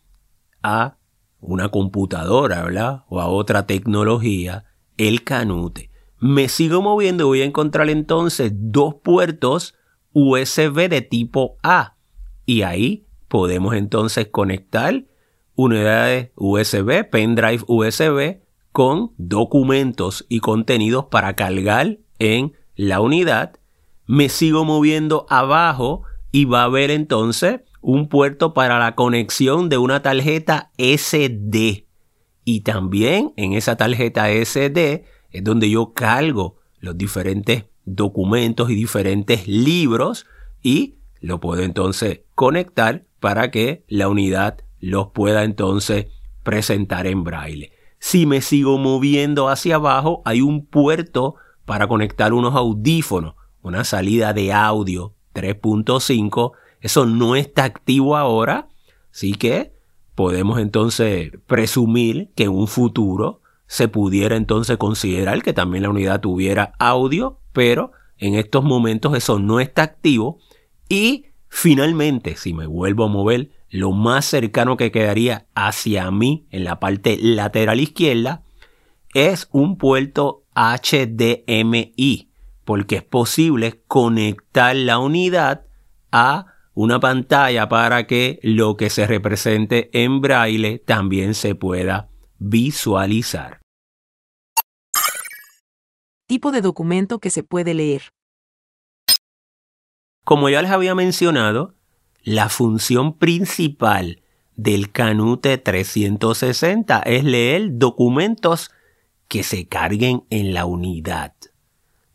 a 0.62 0.98
una 1.40 1.70
computadora. 1.70 3.06
O 3.08 3.20
a 3.20 3.26
otra 3.26 3.66
tecnología, 3.66 4.66
el 4.96 5.24
canute. 5.24 5.90
Me 6.20 6.50
sigo 6.50 6.84
moviendo 6.84 7.26
voy 7.26 7.42
a 7.42 7.46
encontrar 7.46 7.90
entonces 7.90 8.52
dos 8.54 8.94
puertos 9.04 9.74
USB 10.12 10.88
de 10.88 11.02
tipo 11.02 11.58
A. 11.64 11.96
Y 12.46 12.62
ahí 12.62 13.08
podemos 13.34 13.74
entonces 13.74 14.28
conectar 14.28 15.06
unidades 15.56 16.30
USB, 16.36 17.10
pendrive 17.10 17.64
USB, 17.66 18.42
con 18.72 19.14
documentos 19.18 20.24
y 20.30 20.40
contenidos 20.40 21.06
para 21.06 21.36
cargar 21.36 21.98
en 22.20 22.54
la 22.76 23.02
unidad. 23.02 23.56
Me 24.06 24.30
sigo 24.30 24.66
moviendo 24.66 25.26
abajo 25.32 26.04
y 26.32 26.46
va 26.46 26.62
a 26.62 26.66
haber 26.66 26.92
entonces 26.92 27.62
un 27.82 28.08
puerto 28.08 28.54
para 28.54 28.78
la 28.78 28.94
conexión 28.94 29.68
de 29.68 29.80
una 29.80 30.04
tarjeta 30.04 30.70
SD. 30.78 31.88
Y 32.46 32.62
también 32.62 33.34
en 33.36 33.54
esa 33.54 33.76
tarjeta 33.78 34.30
SD 34.30 35.06
es 35.32 35.44
donde 35.44 35.72
yo 35.72 35.94
cargo 35.96 36.58
los 36.78 36.96
diferentes 36.96 37.66
documentos 37.84 38.70
y 38.70 38.76
diferentes 38.76 39.48
libros 39.48 40.28
y 40.62 41.00
lo 41.24 41.40
puedo 41.40 41.64
entonces 41.64 42.22
conectar 42.36 43.06
para 43.20 43.50
que 43.50 43.84
la 43.88 44.10
unidad 44.10 44.60
los 44.80 45.08
pueda 45.08 45.44
entonces 45.44 46.08
presentar 46.44 47.08
en 47.08 47.24
braille. 47.24 47.72
Si 47.98 48.26
me 48.26 48.42
sigo 48.42 48.78
moviendo 48.78 49.50
hacia 49.50 49.76
abajo, 49.76 50.22
hay 50.26 50.42
un 50.42 50.66
puerto 50.66 51.36
para 51.66 51.88
conectar 51.88 52.34
unos 52.34 52.54
audífonos, 52.54 53.36
una 53.62 53.86
salida 53.86 54.34
de 54.34 54.52
audio 54.52 55.16
3.5 55.34 56.52
eso 56.84 57.06
no 57.06 57.38
está 57.38 57.64
activo 57.64 58.18
ahora, 58.18 58.68
así 59.10 59.36
que 59.36 59.74
podemos 60.16 60.60
entonces 60.60 61.32
presumir 61.48 62.30
que 62.36 62.44
en 62.44 62.50
un 62.50 62.68
futuro 62.68 63.40
se 63.68 63.88
pudiera 63.88 64.36
entonces 64.36 64.76
considerar 64.76 65.42
que 65.44 65.54
también 65.54 65.84
la 65.84 65.90
unidad 65.90 66.20
tuviera 66.20 66.74
audio, 66.80 67.40
pero 67.54 67.94
en 68.18 68.36
estos 68.36 68.66
momentos 68.66 69.16
eso 69.16 69.40
no 69.40 69.62
está 69.62 69.84
activo 69.84 70.40
y 70.94 71.26
finalmente 71.50 72.36
si 72.36 72.54
me 72.54 72.68
vuelvo 72.68 73.06
a 73.06 73.08
mover 73.08 73.50
lo 73.72 73.94
más 73.94 74.26
cercano 74.26 74.78
que 74.78 74.92
quedaría 74.92 75.48
hacia 75.56 76.12
mí 76.12 76.46
en 76.52 76.66
la 76.66 76.80
parte 76.80 77.18
lateral 77.20 77.80
izquierda 77.80 78.44
es 79.16 79.50
un 79.52 79.80
puerto 79.80 80.44
HDMI 80.54 82.30
porque 82.64 82.98
es 82.98 83.04
posible 83.04 83.82
conectar 83.88 84.76
la 84.76 85.00
unidad 85.00 85.66
a 86.12 86.54
una 86.76 87.00
pantalla 87.00 87.68
para 87.68 88.06
que 88.06 88.40
lo 88.44 88.78
que 88.78 88.92
se 88.92 89.08
represente 89.08 89.90
en 89.94 90.22
braille 90.22 90.78
también 90.78 91.34
se 91.34 91.56
pueda 91.56 92.10
visualizar. 92.38 93.62
Tipo 96.28 96.52
de 96.52 96.62
documento 96.62 97.18
que 97.18 97.32
se 97.32 97.42
puede 97.42 97.74
leer. 97.74 98.13
Como 100.24 100.50
ya 100.50 100.62
les 100.62 100.72
había 100.72 100.96
mencionado, 100.96 101.74
la 102.24 102.48
función 102.50 103.18
principal 103.18 104.22
del 104.56 104.92
Canute 104.92 105.58
360 105.58 107.00
es 107.00 107.24
leer 107.24 107.78
documentos 107.78 108.72
que 109.28 109.44
se 109.44 109.68
carguen 109.68 110.24
en 110.30 110.54
la 110.54 110.66
unidad. 110.66 111.34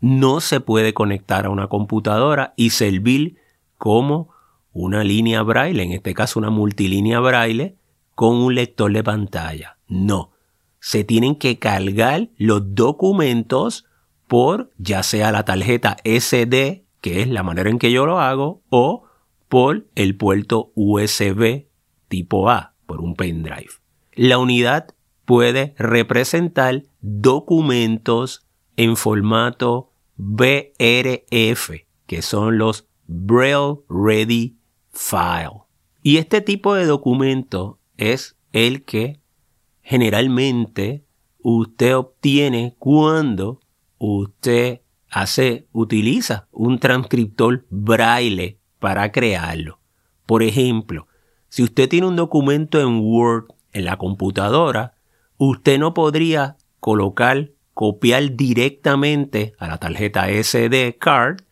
No 0.01 0.41
se 0.41 0.61
puede 0.61 0.95
conectar 0.95 1.47
a 1.47 1.51
una 1.51 1.67
computadora 1.67 2.55
y 2.57 2.71
servir 2.71 3.37
como 3.77 4.31
una 4.73 5.05
línea 5.05 5.43
braille, 5.43 5.83
en 5.83 5.93
este 5.93 6.15
caso 6.15 6.39
una 6.39 6.51
multilínea 6.51 7.21
braille, 7.21 7.77
con 8.15 8.37
un 8.37 8.55
lector 8.55 8.93
de 8.93 9.05
pantalla. 9.05 9.79
No, 9.89 10.31
se 10.81 11.05
tienen 11.05 11.35
que 11.37 11.59
cargar 11.59 12.29
los 12.37 12.75
documentos 12.75 13.85
por 14.29 14.71
ya 14.79 15.03
sea 15.03 15.33
la 15.33 15.45
tarjeta 15.45 15.97
SD, 16.05 16.85
que 17.01 17.23
es 17.23 17.29
la 17.29 17.43
manera 17.43 17.71
en 17.71 17.79
que 17.79 17.93
yo 17.93 18.07
lo 18.07 18.21
hago, 18.21 18.63
o 18.71 19.05
por 19.49 19.87
el 19.95 20.17
puerto 20.17 20.73
USB 20.75 21.67
tipo 22.09 22.51
A, 22.51 22.75
por 22.87 23.01
un 23.01 23.15
pendrive. 23.15 23.71
La 24.15 24.39
unidad 24.39 24.95
puede 25.25 25.75
representar 25.79 26.85
documentos 27.01 28.47
en 28.77 28.97
formato 28.97 29.93
BRF, 30.17 31.71
que 32.07 32.23
son 32.23 32.59
los 32.59 32.89
Braille 33.07 33.79
Ready 33.89 34.57
File. 34.91 35.63
Y 36.03 36.17
este 36.17 36.41
tipo 36.41 36.75
de 36.75 36.87
documento 36.87 37.79
es 37.97 38.37
el 38.53 38.85
que 38.85 39.21
generalmente 39.83 41.05
usted 41.43 41.97
obtiene 41.97 42.75
cuando 42.79 43.61
usted 43.99 44.81
hace, 45.11 45.67
utiliza 45.73 46.49
un 46.53 46.79
transcriptor 46.79 47.67
braille 47.71 48.59
para 48.79 49.11
crearlo. 49.13 49.81
Por 50.27 50.43
ejemplo, 50.43 51.09
si 51.49 51.63
usted 51.63 51.89
tiene 51.89 52.07
un 52.07 52.17
documento 52.17 52.81
en 52.81 53.01
Word 53.01 53.47
en 53.73 53.85
la 53.85 53.97
computadora, 53.97 54.95
usted 55.39 55.79
no 55.79 55.95
podría 55.95 56.57
colocar, 56.81 57.51
copiar 57.75 58.37
directamente 58.37 59.55
a 59.59 59.69
la 59.69 59.79
tarjeta 59.79 60.29
SD 60.29 60.99
card 60.99 61.43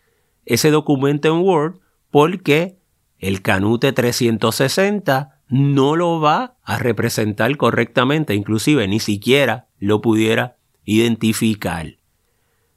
ese 0.44 0.70
documento 0.70 1.28
en 1.28 1.42
Word 1.42 1.80
porque 2.10 2.78
el 3.18 3.42
Canute 3.42 3.92
360 3.92 5.40
no 5.48 5.96
lo 5.96 6.20
va 6.20 6.56
a 6.62 6.78
representar 6.78 7.56
correctamente, 7.56 8.34
inclusive 8.34 8.86
ni 8.88 9.00
siquiera 9.00 9.68
lo 9.78 10.00
pudiera 10.00 10.56
identificar. 10.84 11.96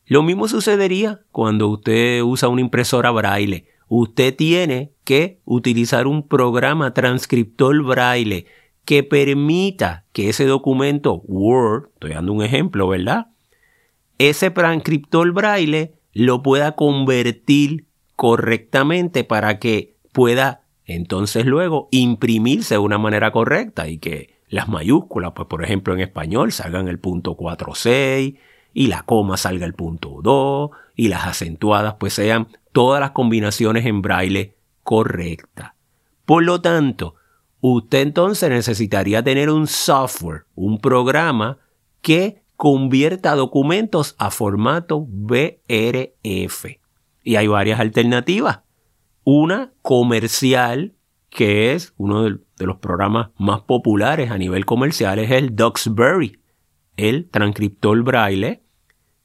Lo 0.09 0.23
mismo 0.23 0.47
sucedería 0.47 1.21
cuando 1.31 1.67
usted 1.67 2.23
usa 2.23 2.49
una 2.49 2.61
impresora 2.61 3.11
braille. 3.11 3.67
Usted 3.87 4.35
tiene 4.35 4.91
que 5.03 5.39
utilizar 5.45 6.07
un 6.07 6.27
programa 6.27 6.95
transcriptor 6.95 7.83
braille 7.83 8.47
que 8.85 9.03
permita 9.03 10.05
que 10.11 10.29
ese 10.29 10.45
documento 10.45 11.21
Word, 11.25 11.89
estoy 11.93 12.13
dando 12.13 12.33
un 12.33 12.43
ejemplo, 12.43 12.87
¿verdad? 12.87 13.27
Ese 14.17 14.49
transcriptor 14.49 15.31
braille 15.31 15.93
lo 16.13 16.41
pueda 16.41 16.71
convertir 16.71 17.85
correctamente 18.15 19.23
para 19.23 19.59
que 19.59 19.95
pueda 20.11 20.63
entonces 20.85 21.45
luego 21.45 21.87
imprimirse 21.91 22.73
de 22.73 22.79
una 22.79 22.97
manera 22.97 23.31
correcta 23.31 23.87
y 23.87 23.99
que 23.99 24.39
las 24.47 24.69
mayúsculas, 24.69 25.33
pues 25.35 25.47
por 25.47 25.63
ejemplo 25.63 25.93
en 25.93 25.99
español 25.99 26.51
salgan 26.51 26.87
el 26.87 26.97
punto 26.97 27.35
46 27.35 28.33
y 28.73 28.87
la 28.87 29.03
coma 29.03 29.37
salga 29.37 29.65
el 29.65 29.73
punto 29.73 30.19
2 30.21 30.71
y 30.95 31.07
las 31.07 31.25
acentuadas 31.25 31.95
pues 31.99 32.13
sean 32.13 32.47
todas 32.71 32.99
las 32.99 33.11
combinaciones 33.11 33.85
en 33.85 34.01
braille 34.01 34.55
correctas. 34.83 35.73
Por 36.25 36.43
lo 36.43 36.61
tanto, 36.61 37.15
usted 37.61 38.01
entonces 38.01 38.49
necesitaría 38.49 39.23
tener 39.23 39.49
un 39.49 39.67
software, 39.67 40.45
un 40.55 40.79
programa 40.79 41.57
que 42.01 42.43
convierta 42.55 43.35
documentos 43.35 44.15
a 44.17 44.31
formato 44.31 45.05
BRF. 45.07 46.65
Y 47.23 47.35
hay 47.35 47.47
varias 47.47 47.79
alternativas. 47.79 48.59
Una 49.23 49.71
comercial, 49.81 50.93
que 51.29 51.73
es 51.73 51.93
uno 51.97 52.23
de, 52.23 52.39
los 52.57 52.77
programas 52.77 53.29
más 53.37 53.61
populares 53.61 54.31
a 54.31 54.37
nivel 54.37 54.65
comercial, 54.65 55.19
es 55.19 55.31
el 55.31 55.55
Duxbury, 55.55 56.38
el 57.07 57.29
transcriptor 57.29 58.03
braille. 58.03 58.63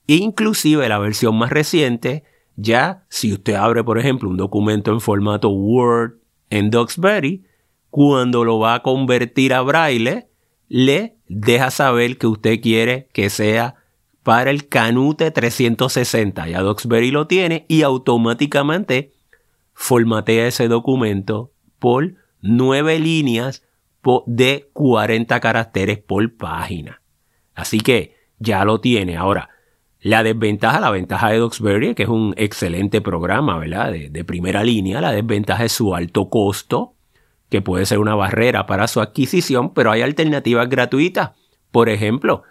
Inclusive 0.06 0.88
la 0.88 0.98
versión 0.98 1.36
más 1.36 1.50
reciente, 1.50 2.24
ya 2.56 3.04
si 3.08 3.32
usted 3.32 3.54
abre, 3.54 3.82
por 3.82 3.98
ejemplo, 3.98 4.28
un 4.28 4.36
documento 4.36 4.92
en 4.92 5.00
formato 5.00 5.48
Word 5.50 6.18
en 6.50 6.70
Duxbury, 6.70 7.44
cuando 7.90 8.44
lo 8.44 8.58
va 8.58 8.74
a 8.74 8.82
convertir 8.82 9.54
a 9.54 9.62
braille, 9.62 10.28
le 10.68 11.16
deja 11.28 11.70
saber 11.70 12.18
que 12.18 12.26
usted 12.26 12.60
quiere 12.60 13.08
que 13.12 13.30
sea 13.30 13.76
para 14.22 14.50
el 14.50 14.68
Canute 14.68 15.30
360. 15.30 16.48
Ya 16.48 16.60
Duxbury 16.60 17.10
lo 17.10 17.26
tiene 17.26 17.66
y 17.68 17.82
automáticamente 17.82 19.12
formatea 19.74 20.46
ese 20.46 20.68
documento 20.68 21.52
por 21.78 22.14
nueve 22.40 22.98
líneas 22.98 23.62
de 24.26 24.70
40 24.72 25.40
caracteres 25.40 25.98
por 25.98 26.36
página. 26.36 27.00
Así 27.54 27.78
que 27.78 28.16
ya 28.38 28.64
lo 28.64 28.80
tiene. 28.80 29.16
Ahora, 29.16 29.50
la 30.00 30.22
desventaja, 30.22 30.80
la 30.80 30.90
ventaja 30.90 31.30
de 31.30 31.38
Duxbury, 31.38 31.94
que 31.94 32.04
es 32.04 32.08
un 32.08 32.34
excelente 32.36 33.00
programa, 33.00 33.58
¿verdad? 33.58 33.92
De, 33.92 34.10
de, 34.10 34.24
primera 34.24 34.62
línea, 34.62 35.00
la 35.00 35.12
desventaja 35.12 35.64
es 35.64 35.72
su 35.72 35.94
alto 35.94 36.28
costo, 36.28 36.94
que 37.48 37.62
puede 37.62 37.86
ser 37.86 37.98
una 37.98 38.14
barrera 38.14 38.66
para 38.66 38.88
su 38.88 39.00
adquisición, 39.00 39.72
pero 39.72 39.90
hay 39.90 40.02
alternativas 40.02 40.68
gratuitas. 40.68 41.30
Por 41.70 41.88
ejemplo, 41.88 42.42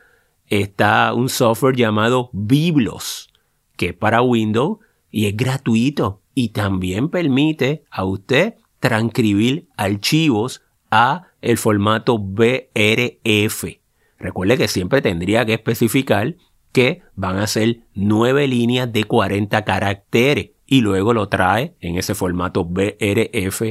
está 0.47 1.13
un 1.13 1.29
software 1.29 1.75
llamado 1.75 2.29
Biblos, 2.33 3.29
que 3.75 3.87
es 3.87 3.93
para 3.93 4.21
Windows 4.21 4.79
y 5.11 5.27
es 5.27 5.37
gratuito 5.37 6.21
y 6.33 6.49
también 6.49 7.09
permite 7.09 7.83
a 7.91 8.05
usted 8.05 8.55
transcribir 8.79 9.67
archivos 9.77 10.61
a 10.91 11.27
el 11.41 11.57
formato 11.57 12.17
BRF. 12.17 13.82
Recuerde 14.23 14.57
que 14.57 14.69
siempre 14.69 15.01
tendría 15.01 15.45
que 15.45 15.55
especificar 15.55 16.36
que 16.71 17.01
van 17.13 17.39
a 17.39 17.45
ser 17.45 17.81
nueve 17.93 18.47
líneas 18.47 18.91
de 18.93 19.03
40 19.03 19.65
caracteres 19.65 20.51
y 20.65 20.79
luego 20.79 21.13
lo 21.13 21.27
trae 21.27 21.75
en 21.81 21.97
ese 21.97 22.15
formato 22.15 22.63
BRF 22.63 23.62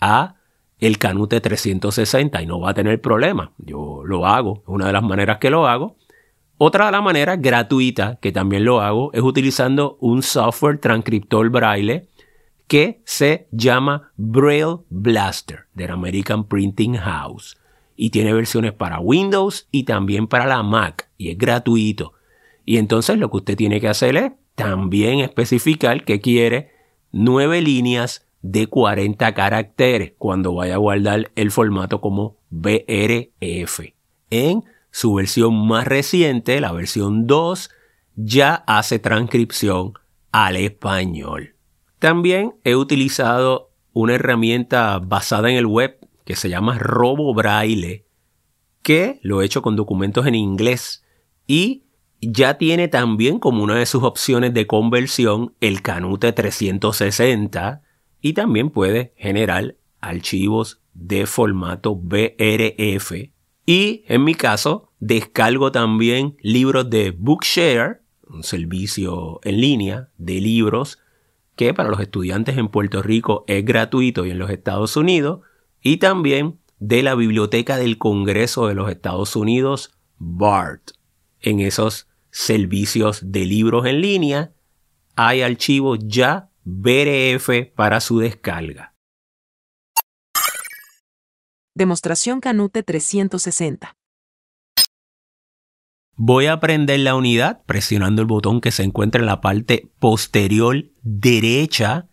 a 0.00 0.36
el 0.78 0.96
Canute 0.98 1.40
360 1.40 2.40
y 2.40 2.46
no 2.46 2.60
va 2.60 2.70
a 2.70 2.74
tener 2.74 3.00
problema. 3.00 3.50
Yo 3.58 4.02
lo 4.04 4.28
hago, 4.28 4.62
es 4.62 4.68
una 4.68 4.86
de 4.86 4.92
las 4.92 5.02
maneras 5.02 5.38
que 5.38 5.50
lo 5.50 5.66
hago. 5.66 5.96
Otra 6.56 6.86
de 6.86 6.92
las 6.92 7.02
maneras 7.02 7.42
gratuita 7.42 8.20
que 8.22 8.30
también 8.30 8.64
lo 8.64 8.80
hago 8.82 9.12
es 9.12 9.22
utilizando 9.22 9.98
un 10.00 10.22
software 10.22 10.78
transcriptor 10.78 11.50
braille 11.50 12.06
que 12.68 13.02
se 13.04 13.48
llama 13.50 14.12
Braille 14.16 14.76
Blaster 14.88 15.66
del 15.74 15.90
American 15.90 16.44
Printing 16.44 16.94
House 16.94 17.59
y 18.02 18.08
tiene 18.08 18.32
versiones 18.32 18.72
para 18.72 18.98
Windows 18.98 19.68
y 19.70 19.82
también 19.82 20.26
para 20.26 20.46
la 20.46 20.62
Mac 20.62 21.10
y 21.18 21.28
es 21.28 21.36
gratuito. 21.36 22.14
Y 22.64 22.78
entonces 22.78 23.18
lo 23.18 23.30
que 23.30 23.36
usted 23.36 23.56
tiene 23.58 23.78
que 23.78 23.88
hacer 23.88 24.16
es 24.16 24.32
también 24.54 25.18
especificar 25.20 26.02
que 26.06 26.18
quiere 26.18 26.70
nueve 27.12 27.60
líneas 27.60 28.26
de 28.40 28.68
40 28.68 29.34
caracteres 29.34 30.14
cuando 30.16 30.54
vaya 30.54 30.76
a 30.76 30.78
guardar 30.78 31.30
el 31.36 31.50
formato 31.50 32.00
como 32.00 32.38
BRF. 32.48 33.80
En 34.30 34.64
su 34.90 35.12
versión 35.12 35.68
más 35.68 35.86
reciente, 35.86 36.58
la 36.62 36.72
versión 36.72 37.26
2, 37.26 37.70
ya 38.16 38.54
hace 38.66 38.98
transcripción 38.98 39.92
al 40.32 40.56
español. 40.56 41.54
También 41.98 42.54
he 42.64 42.76
utilizado 42.76 43.72
una 43.92 44.14
herramienta 44.14 44.98
basada 45.00 45.50
en 45.50 45.58
el 45.58 45.66
web 45.66 45.99
que 46.30 46.36
se 46.36 46.48
llama 46.48 46.78
Robo 46.78 47.34
Braille, 47.34 48.06
que 48.82 49.18
lo 49.24 49.42
he 49.42 49.44
hecho 49.44 49.62
con 49.62 49.74
documentos 49.74 50.28
en 50.28 50.36
inglés 50.36 51.04
y 51.48 51.82
ya 52.20 52.56
tiene 52.56 52.86
también 52.86 53.40
como 53.40 53.64
una 53.64 53.74
de 53.74 53.84
sus 53.84 54.04
opciones 54.04 54.54
de 54.54 54.68
conversión 54.68 55.56
el 55.60 55.82
Canute 55.82 56.32
360 56.32 57.82
y 58.20 58.34
también 58.34 58.70
puede 58.70 59.12
generar 59.16 59.74
archivos 60.00 60.80
de 60.94 61.26
formato 61.26 61.96
BRF. 61.96 63.10
Y 63.66 64.04
en 64.06 64.22
mi 64.22 64.36
caso, 64.36 64.92
descargo 65.00 65.72
también 65.72 66.36
libros 66.42 66.88
de 66.90 67.10
Bookshare, 67.10 68.02
un 68.28 68.44
servicio 68.44 69.40
en 69.42 69.60
línea 69.60 70.10
de 70.16 70.34
libros 70.34 71.00
que 71.56 71.74
para 71.74 71.90
los 71.90 71.98
estudiantes 71.98 72.56
en 72.56 72.68
Puerto 72.68 73.02
Rico 73.02 73.44
es 73.48 73.64
gratuito 73.64 74.24
y 74.26 74.30
en 74.30 74.38
los 74.38 74.50
Estados 74.50 74.96
Unidos, 74.96 75.40
y 75.82 75.98
también 75.98 76.60
de 76.78 77.02
la 77.02 77.14
Biblioteca 77.14 77.76
del 77.76 77.98
Congreso 77.98 78.66
de 78.66 78.74
los 78.74 78.90
Estados 78.90 79.36
Unidos, 79.36 79.92
BART. 80.18 80.92
En 81.40 81.60
esos 81.60 82.08
servicios 82.30 83.20
de 83.32 83.44
libros 83.44 83.86
en 83.86 84.00
línea 84.00 84.52
hay 85.16 85.42
archivos 85.42 85.98
ya 86.02 86.50
BRF 86.64 87.72
para 87.74 88.00
su 88.00 88.18
descarga. 88.18 88.94
Demostración 91.74 92.40
Canute 92.40 92.82
360. 92.82 93.94
Voy 96.16 96.46
a 96.46 96.60
prender 96.60 97.00
la 97.00 97.14
unidad 97.14 97.62
presionando 97.64 98.20
el 98.20 98.28
botón 98.28 98.60
que 98.60 98.72
se 98.72 98.82
encuentra 98.82 99.20
en 99.20 99.26
la 99.26 99.40
parte 99.40 99.90
posterior 99.98 100.84
derecha, 101.02 102.08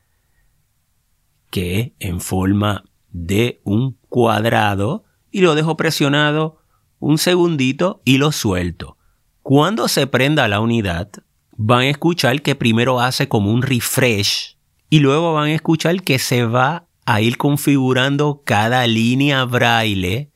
que 1.49 1.93
en 1.99 2.21
forma 2.21 2.85
de 3.25 3.61
un 3.63 3.97
cuadrado, 4.09 5.03
y 5.31 5.41
lo 5.41 5.55
dejo 5.55 5.77
presionado 5.77 6.59
un 6.99 7.17
segundito 7.17 8.01
y 8.05 8.17
lo 8.17 8.31
suelto. 8.31 8.97
Cuando 9.43 9.87
se 9.87 10.07
prenda 10.07 10.47
la 10.47 10.59
unidad, 10.59 11.09
van 11.55 11.81
a 11.81 11.89
escuchar 11.89 12.41
que 12.41 12.55
primero 12.55 12.99
hace 12.99 13.27
como 13.27 13.51
un 13.51 13.61
refresh 13.61 14.57
y 14.89 14.99
luego 14.99 15.33
van 15.33 15.49
a 15.49 15.53
escuchar 15.53 16.01
que 16.01 16.19
se 16.19 16.45
va 16.45 16.87
a 17.05 17.21
ir 17.21 17.37
configurando 17.37 18.41
cada 18.43 18.85
línea 18.87 19.45
braille. 19.45 20.31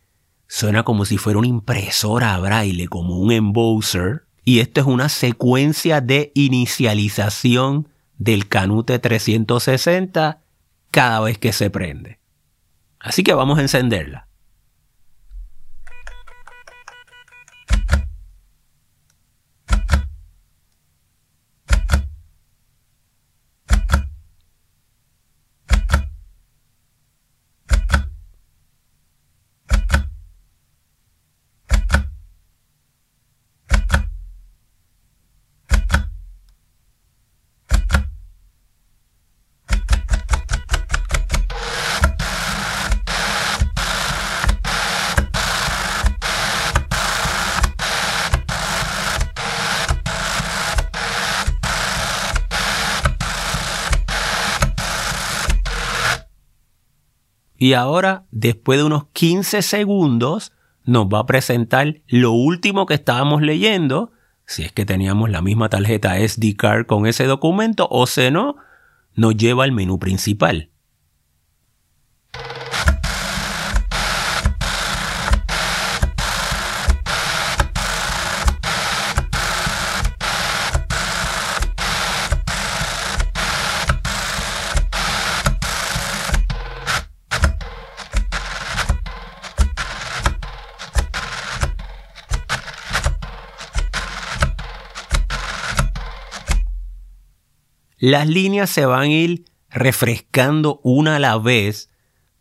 Suena 0.47 0.83
como 0.83 1.05
si 1.05 1.17
fuera 1.17 1.39
una 1.39 1.47
impresora 1.47 2.37
braille, 2.39 2.87
como 2.87 3.17
un 3.17 3.31
embosser. 3.31 4.23
Y 4.43 4.59
esto 4.59 4.81
es 4.81 4.87
una 4.87 5.09
secuencia 5.09 6.01
de 6.01 6.31
inicialización 6.33 7.89
del 8.17 8.47
Canute 8.47 8.99
360 8.99 10.41
cada 10.89 11.19
vez 11.21 11.37
que 11.37 11.53
se 11.53 11.69
prende. 11.69 12.20
Así 13.03 13.23
que 13.23 13.33
vamos 13.33 13.57
a 13.59 13.61
encenderla. 13.61 14.27
Y 57.61 57.73
ahora, 57.73 58.25
después 58.31 58.79
de 58.79 58.85
unos 58.85 59.05
15 59.13 59.61
segundos, 59.61 60.51
nos 60.83 61.05
va 61.05 61.19
a 61.19 61.25
presentar 61.27 62.01
lo 62.07 62.31
último 62.31 62.87
que 62.87 62.95
estábamos 62.95 63.43
leyendo, 63.43 64.13
si 64.47 64.63
es 64.63 64.71
que 64.71 64.83
teníamos 64.83 65.29
la 65.29 65.43
misma 65.43 65.69
tarjeta 65.69 66.17
SD 66.17 66.55
card 66.55 66.87
con 66.87 67.05
ese 67.05 67.25
documento, 67.25 67.87
o 67.91 68.07
si 68.07 68.31
no, 68.31 68.55
nos 69.13 69.37
lleva 69.37 69.63
al 69.63 69.73
menú 69.73 69.99
principal. 69.99 70.70
Las 98.01 98.27
líneas 98.27 98.71
se 98.71 98.87
van 98.87 99.01
a 99.03 99.07
ir 99.07 99.45
refrescando 99.69 100.79
una 100.81 101.17
a 101.17 101.19
la 101.19 101.37
vez, 101.37 101.91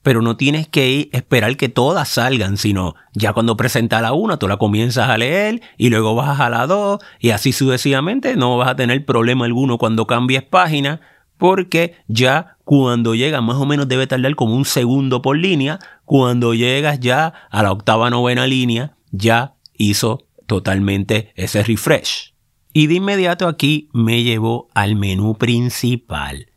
pero 0.00 0.22
no 0.22 0.38
tienes 0.38 0.66
que 0.66 1.10
esperar 1.12 1.58
que 1.58 1.68
todas 1.68 2.08
salgan, 2.08 2.56
sino 2.56 2.94
ya 3.12 3.34
cuando 3.34 3.58
presenta 3.58 4.00
la 4.00 4.14
una, 4.14 4.38
tú 4.38 4.48
la 4.48 4.56
comienzas 4.56 5.10
a 5.10 5.18
leer 5.18 5.60
y 5.76 5.90
luego 5.90 6.14
vas 6.14 6.40
a 6.40 6.48
la 6.48 6.66
dos 6.66 7.00
y 7.18 7.28
así 7.28 7.52
sucesivamente 7.52 8.36
no 8.36 8.56
vas 8.56 8.70
a 8.70 8.76
tener 8.76 9.04
problema 9.04 9.44
alguno 9.44 9.76
cuando 9.76 10.06
cambies 10.06 10.44
página 10.44 11.02
porque 11.36 11.94
ya 12.08 12.56
cuando 12.64 13.14
llega 13.14 13.42
más 13.42 13.56
o 13.56 13.66
menos 13.66 13.86
debe 13.86 14.06
tardar 14.06 14.34
como 14.36 14.54
un 14.54 14.64
segundo 14.64 15.20
por 15.20 15.36
línea, 15.36 15.78
cuando 16.06 16.54
llegas 16.54 17.00
ya 17.00 17.34
a 17.50 17.62
la 17.62 17.72
octava 17.72 18.08
novena 18.08 18.46
línea 18.46 18.96
ya 19.12 19.56
hizo 19.76 20.26
totalmente 20.46 21.34
ese 21.36 21.62
refresh. 21.62 22.29
Y 22.72 22.87
de 22.87 22.94
inmediato 22.94 23.48
aquí 23.48 23.88
me 23.92 24.22
llevó 24.22 24.68
al 24.74 24.96
menú 24.96 25.37
principal. 25.37 26.50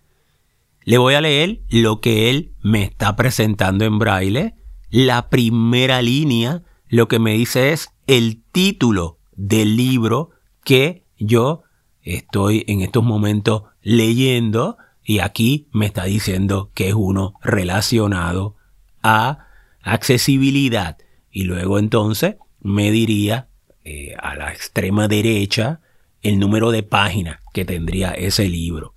Le 0.83 0.97
voy 0.97 1.15
a 1.15 1.21
leer 1.21 1.61
lo 1.69 2.01
que 2.01 2.29
él 2.29 2.53
me 2.61 2.83
está 2.83 3.15
presentando 3.15 3.85
en 3.85 3.99
braille. 3.99 4.55
La 4.89 5.29
primera 5.29 6.01
línea 6.01 6.63
lo 6.87 7.07
que 7.07 7.19
me 7.19 7.33
dice 7.33 7.71
es 7.71 7.89
el 8.05 8.43
título 8.51 9.17
del 9.35 9.75
libro 9.75 10.31
que 10.63 11.05
yo 11.17 11.63
estoy 12.03 12.63
en 12.67 12.81
estos 12.81 13.03
momentos 13.03 13.63
leyendo 13.81 14.77
y 15.03 15.19
aquí 15.19 15.67
me 15.71 15.85
está 15.85 16.03
diciendo 16.03 16.71
que 16.73 16.89
es 16.89 16.93
uno 16.93 17.33
relacionado 17.41 18.55
a 19.01 19.47
accesibilidad. 19.81 20.97
Y 21.31 21.45
luego 21.45 21.79
entonces 21.79 22.35
me 22.61 22.91
diría 22.91 23.47
eh, 23.83 24.13
a 24.21 24.35
la 24.35 24.51
extrema 24.51 25.07
derecha 25.07 25.81
el 26.23 26.39
número 26.39 26.71
de 26.71 26.83
páginas 26.83 27.39
que 27.53 27.65
tendría 27.65 28.11
ese 28.11 28.49
libro. 28.49 28.93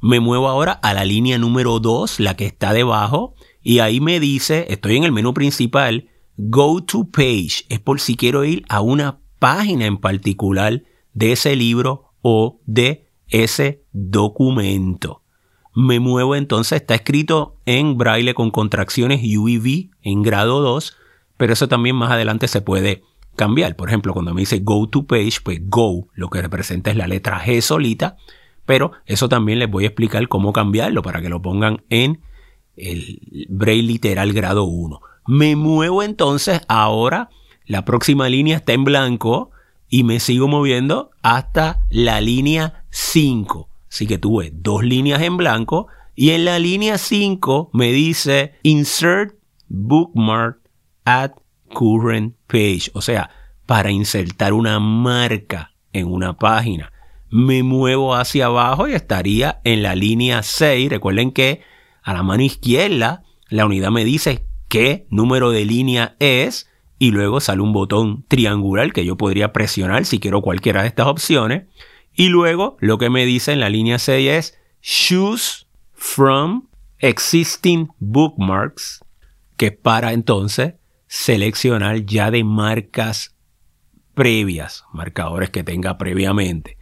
Me 0.00 0.18
muevo 0.18 0.48
ahora 0.48 0.72
a 0.72 0.94
la 0.94 1.04
línea 1.04 1.38
número 1.38 1.78
2, 1.78 2.20
la 2.20 2.34
que 2.34 2.46
está 2.46 2.72
debajo, 2.72 3.34
y 3.62 3.80
ahí 3.80 4.00
me 4.00 4.18
dice, 4.18 4.66
estoy 4.70 4.96
en 4.96 5.04
el 5.04 5.12
menú 5.12 5.34
principal, 5.34 6.08
Go 6.36 6.82
to 6.82 7.04
Page, 7.04 7.64
es 7.68 7.80
por 7.80 8.00
si 8.00 8.16
quiero 8.16 8.44
ir 8.44 8.64
a 8.70 8.80
una 8.80 9.20
página 9.38 9.84
en 9.84 9.98
particular 9.98 10.82
de 11.12 11.32
ese 11.32 11.54
libro 11.54 12.14
o 12.22 12.60
de 12.64 13.08
ese 13.28 13.84
documento. 13.92 15.22
Me 15.74 16.00
muevo 16.00 16.34
entonces, 16.34 16.80
está 16.80 16.94
escrito 16.94 17.56
en 17.66 17.96
braille 17.96 18.34
con 18.34 18.50
contracciones 18.50 19.20
UEV 19.22 19.90
en 20.02 20.22
grado 20.22 20.60
2, 20.62 20.96
pero 21.36 21.52
eso 21.52 21.68
también 21.68 21.96
más 21.96 22.10
adelante 22.10 22.48
se 22.48 22.60
puede 22.60 23.02
cambiar. 23.36 23.76
Por 23.76 23.88
ejemplo, 23.88 24.12
cuando 24.12 24.34
me 24.34 24.42
dice 24.42 24.60
go 24.60 24.88
to 24.88 25.06
page, 25.06 25.38
pues 25.42 25.60
go 25.68 26.08
lo 26.14 26.28
que 26.28 26.42
representa 26.42 26.90
es 26.90 26.96
la 26.96 27.06
letra 27.06 27.44
G 27.44 27.60
solita, 27.60 28.16
pero 28.66 28.92
eso 29.06 29.28
también 29.28 29.58
les 29.58 29.70
voy 29.70 29.84
a 29.84 29.88
explicar 29.88 30.28
cómo 30.28 30.52
cambiarlo 30.52 31.02
para 31.02 31.20
que 31.20 31.28
lo 31.28 31.42
pongan 31.42 31.82
en 31.88 32.20
el 32.76 33.46
braille 33.48 33.82
literal 33.82 34.32
grado 34.32 34.64
1. 34.64 35.00
Me 35.26 35.56
muevo 35.56 36.02
entonces 36.02 36.60
ahora, 36.68 37.30
la 37.66 37.84
próxima 37.84 38.28
línea 38.28 38.56
está 38.56 38.72
en 38.72 38.84
blanco 38.84 39.50
y 39.88 40.04
me 40.04 40.20
sigo 40.20 40.48
moviendo 40.48 41.10
hasta 41.22 41.80
la 41.90 42.20
línea 42.20 42.84
5. 42.90 43.68
Así 43.90 44.06
que 44.06 44.18
tuve 44.18 44.52
dos 44.54 44.84
líneas 44.84 45.20
en 45.22 45.36
blanco 45.36 45.88
y 46.14 46.30
en 46.30 46.44
la 46.44 46.58
línea 46.58 46.96
5 46.96 47.70
me 47.72 47.92
dice 47.92 48.54
insert 48.62 49.34
bookmark 49.68 50.60
at 51.04 51.32
current 51.72 52.34
page, 52.46 52.90
o 52.94 53.00
sea, 53.00 53.30
para 53.66 53.90
insertar 53.90 54.52
una 54.52 54.78
marca 54.80 55.72
en 55.92 56.06
una 56.06 56.36
página. 56.36 56.92
Me 57.30 57.62
muevo 57.62 58.14
hacia 58.14 58.46
abajo 58.46 58.88
y 58.88 58.92
estaría 58.92 59.60
en 59.64 59.82
la 59.82 59.94
línea 59.94 60.42
6. 60.42 60.90
Recuerden 60.90 61.30
que 61.30 61.62
a 62.02 62.12
la 62.12 62.22
mano 62.22 62.42
izquierda 62.42 63.22
la 63.48 63.66
unidad 63.66 63.90
me 63.90 64.04
dice 64.04 64.46
qué 64.68 65.06
número 65.10 65.50
de 65.50 65.64
línea 65.64 66.16
es 66.18 66.68
y 66.98 67.12
luego 67.12 67.40
sale 67.40 67.62
un 67.62 67.72
botón 67.72 68.24
triangular 68.28 68.92
que 68.92 69.04
yo 69.04 69.16
podría 69.16 69.52
presionar 69.52 70.04
si 70.04 70.18
quiero 70.18 70.42
cualquiera 70.42 70.82
de 70.82 70.88
estas 70.88 71.06
opciones. 71.06 71.64
Y 72.12 72.28
luego 72.28 72.76
lo 72.80 72.98
que 72.98 73.08
me 73.08 73.24
dice 73.24 73.52
en 73.52 73.60
la 73.60 73.70
línea 73.70 73.98
6 73.98 74.30
es 74.30 74.58
choose 74.82 75.66
from 75.94 76.68
existing 76.98 77.88
bookmarks, 77.98 79.04
que 79.56 79.72
para 79.72 80.12
entonces 80.12 80.74
seleccionar 81.10 82.06
ya 82.06 82.30
de 82.30 82.44
marcas 82.44 83.36
previas, 84.14 84.84
marcadores 84.92 85.50
que 85.50 85.64
tenga 85.64 85.98
previamente. 85.98 86.78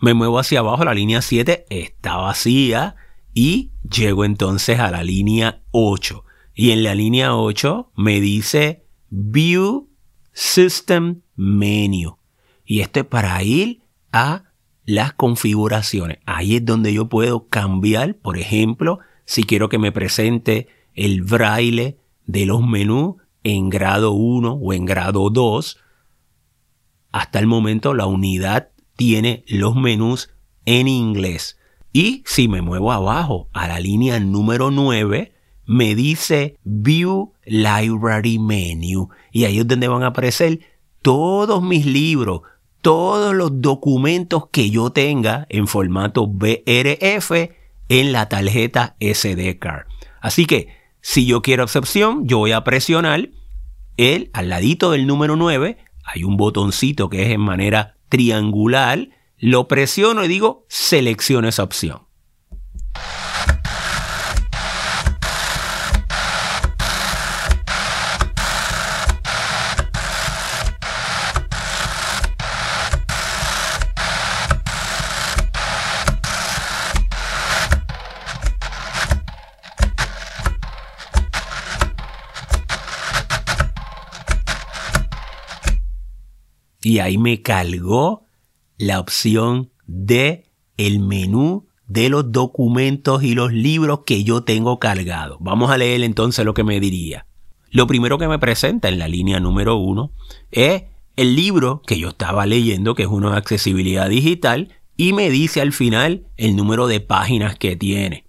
Me 0.00 0.14
muevo 0.14 0.38
hacia 0.38 0.60
abajo, 0.60 0.84
la 0.84 0.94
línea 0.94 1.20
7 1.20 1.66
está 1.70 2.16
vacía 2.18 2.94
y 3.34 3.72
llego 3.82 4.24
entonces 4.24 4.78
a 4.78 4.92
la 4.92 5.02
línea 5.02 5.64
8. 5.72 6.24
Y 6.54 6.70
en 6.70 6.84
la 6.84 6.94
línea 6.94 7.34
8 7.34 7.90
me 7.96 8.20
dice 8.20 8.86
View 9.10 9.90
System 10.32 11.22
Menu. 11.34 12.18
Y 12.64 12.78
esto 12.78 13.00
es 13.00 13.06
para 13.06 13.42
ir 13.42 13.82
a 14.12 14.52
las 14.84 15.14
configuraciones. 15.14 16.18
Ahí 16.26 16.56
es 16.56 16.64
donde 16.64 16.94
yo 16.94 17.08
puedo 17.08 17.48
cambiar, 17.48 18.14
por 18.14 18.38
ejemplo, 18.38 19.00
si 19.24 19.42
quiero 19.42 19.68
que 19.68 19.78
me 19.78 19.90
presente 19.90 20.68
el 20.94 21.22
braille 21.22 21.98
de 22.24 22.46
los 22.46 22.64
menús, 22.64 23.16
en 23.44 23.70
grado 23.70 24.12
1 24.12 24.52
o 24.54 24.72
en 24.72 24.84
grado 24.84 25.30
2. 25.30 25.78
Hasta 27.12 27.38
el 27.38 27.46
momento 27.46 27.94
la 27.94 28.06
unidad 28.06 28.70
tiene 28.96 29.44
los 29.46 29.76
menús 29.76 30.30
en 30.64 30.88
inglés. 30.88 31.58
Y 31.92 32.24
si 32.26 32.48
me 32.48 32.60
muevo 32.60 32.90
abajo 32.90 33.48
a 33.52 33.68
la 33.68 33.78
línea 33.78 34.18
número 34.18 34.72
9, 34.72 35.32
me 35.66 35.94
dice 35.94 36.58
View 36.64 37.34
Library 37.44 38.38
Menu. 38.38 39.10
Y 39.30 39.44
ahí 39.44 39.60
es 39.60 39.68
donde 39.68 39.88
van 39.88 40.02
a 40.02 40.08
aparecer 40.08 40.60
todos 41.02 41.62
mis 41.62 41.86
libros, 41.86 42.42
todos 42.80 43.34
los 43.34 43.60
documentos 43.60 44.48
que 44.50 44.70
yo 44.70 44.90
tenga 44.90 45.46
en 45.48 45.68
formato 45.68 46.26
BRF 46.26 47.30
en 47.88 48.12
la 48.12 48.28
tarjeta 48.28 48.96
SD 48.98 49.58
card. 49.58 49.86
Así 50.20 50.46
que 50.46 50.68
si 51.06 51.26
yo 51.26 51.42
quiero 51.42 51.64
esa 51.64 51.80
opción, 51.80 52.26
yo 52.26 52.38
voy 52.38 52.52
a 52.52 52.64
presionar 52.64 53.28
el 53.98 54.30
al 54.32 54.48
ladito 54.48 54.90
del 54.90 55.06
número 55.06 55.36
9, 55.36 55.76
hay 56.02 56.24
un 56.24 56.38
botoncito 56.38 57.10
que 57.10 57.24
es 57.24 57.30
en 57.30 57.42
manera 57.42 57.98
triangular, 58.08 59.10
lo 59.36 59.68
presiono 59.68 60.24
y 60.24 60.28
digo 60.28 60.64
selecciona 60.70 61.50
esa 61.50 61.62
opción. 61.62 62.03
Y 86.84 86.98
ahí 86.98 87.18
me 87.18 87.42
cargó 87.42 88.26
la 88.78 89.00
opción 89.00 89.70
de 89.86 90.50
el 90.76 91.00
menú 91.00 91.66
de 91.86 92.08
los 92.08 92.32
documentos 92.32 93.22
y 93.22 93.34
los 93.34 93.52
libros 93.52 94.00
que 94.06 94.24
yo 94.24 94.42
tengo 94.44 94.78
cargados. 94.78 95.38
Vamos 95.40 95.70
a 95.70 95.78
leer 95.78 96.02
entonces 96.02 96.44
lo 96.44 96.54
que 96.54 96.64
me 96.64 96.80
diría. 96.80 97.26
Lo 97.70 97.86
primero 97.86 98.18
que 98.18 98.28
me 98.28 98.38
presenta 98.38 98.88
en 98.88 98.98
la 98.98 99.08
línea 99.08 99.40
número 99.40 99.76
uno 99.76 100.12
es 100.50 100.84
el 101.16 101.36
libro 101.36 101.82
que 101.86 101.98
yo 101.98 102.08
estaba 102.08 102.46
leyendo, 102.46 102.94
que 102.94 103.02
es 103.02 103.08
uno 103.08 103.30
de 103.30 103.36
accesibilidad 103.36 104.08
digital, 104.08 104.72
y 104.96 105.12
me 105.12 105.30
dice 105.30 105.60
al 105.60 105.72
final 105.72 106.26
el 106.36 106.56
número 106.56 106.86
de 106.86 107.00
páginas 107.00 107.56
que 107.56 107.76
tiene. 107.76 108.26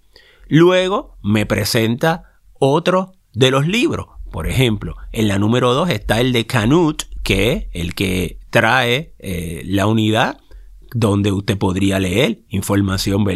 Luego 0.48 1.16
me 1.22 1.46
presenta 1.46 2.40
otro 2.54 3.12
de 3.32 3.50
los 3.50 3.66
libros. 3.66 4.06
Por 4.30 4.46
ejemplo, 4.46 4.96
en 5.12 5.28
la 5.28 5.38
número 5.38 5.74
2 5.74 5.90
está 5.90 6.20
el 6.20 6.32
de 6.32 6.46
Canut, 6.46 7.04
que 7.22 7.52
es 7.52 7.66
el 7.72 7.94
que 7.94 8.38
trae 8.56 9.12
eh, 9.18 9.60
la 9.66 9.86
unidad 9.86 10.38
donde 10.94 11.30
usted 11.30 11.58
podría 11.58 11.98
leer 11.98 12.38
información 12.48 13.26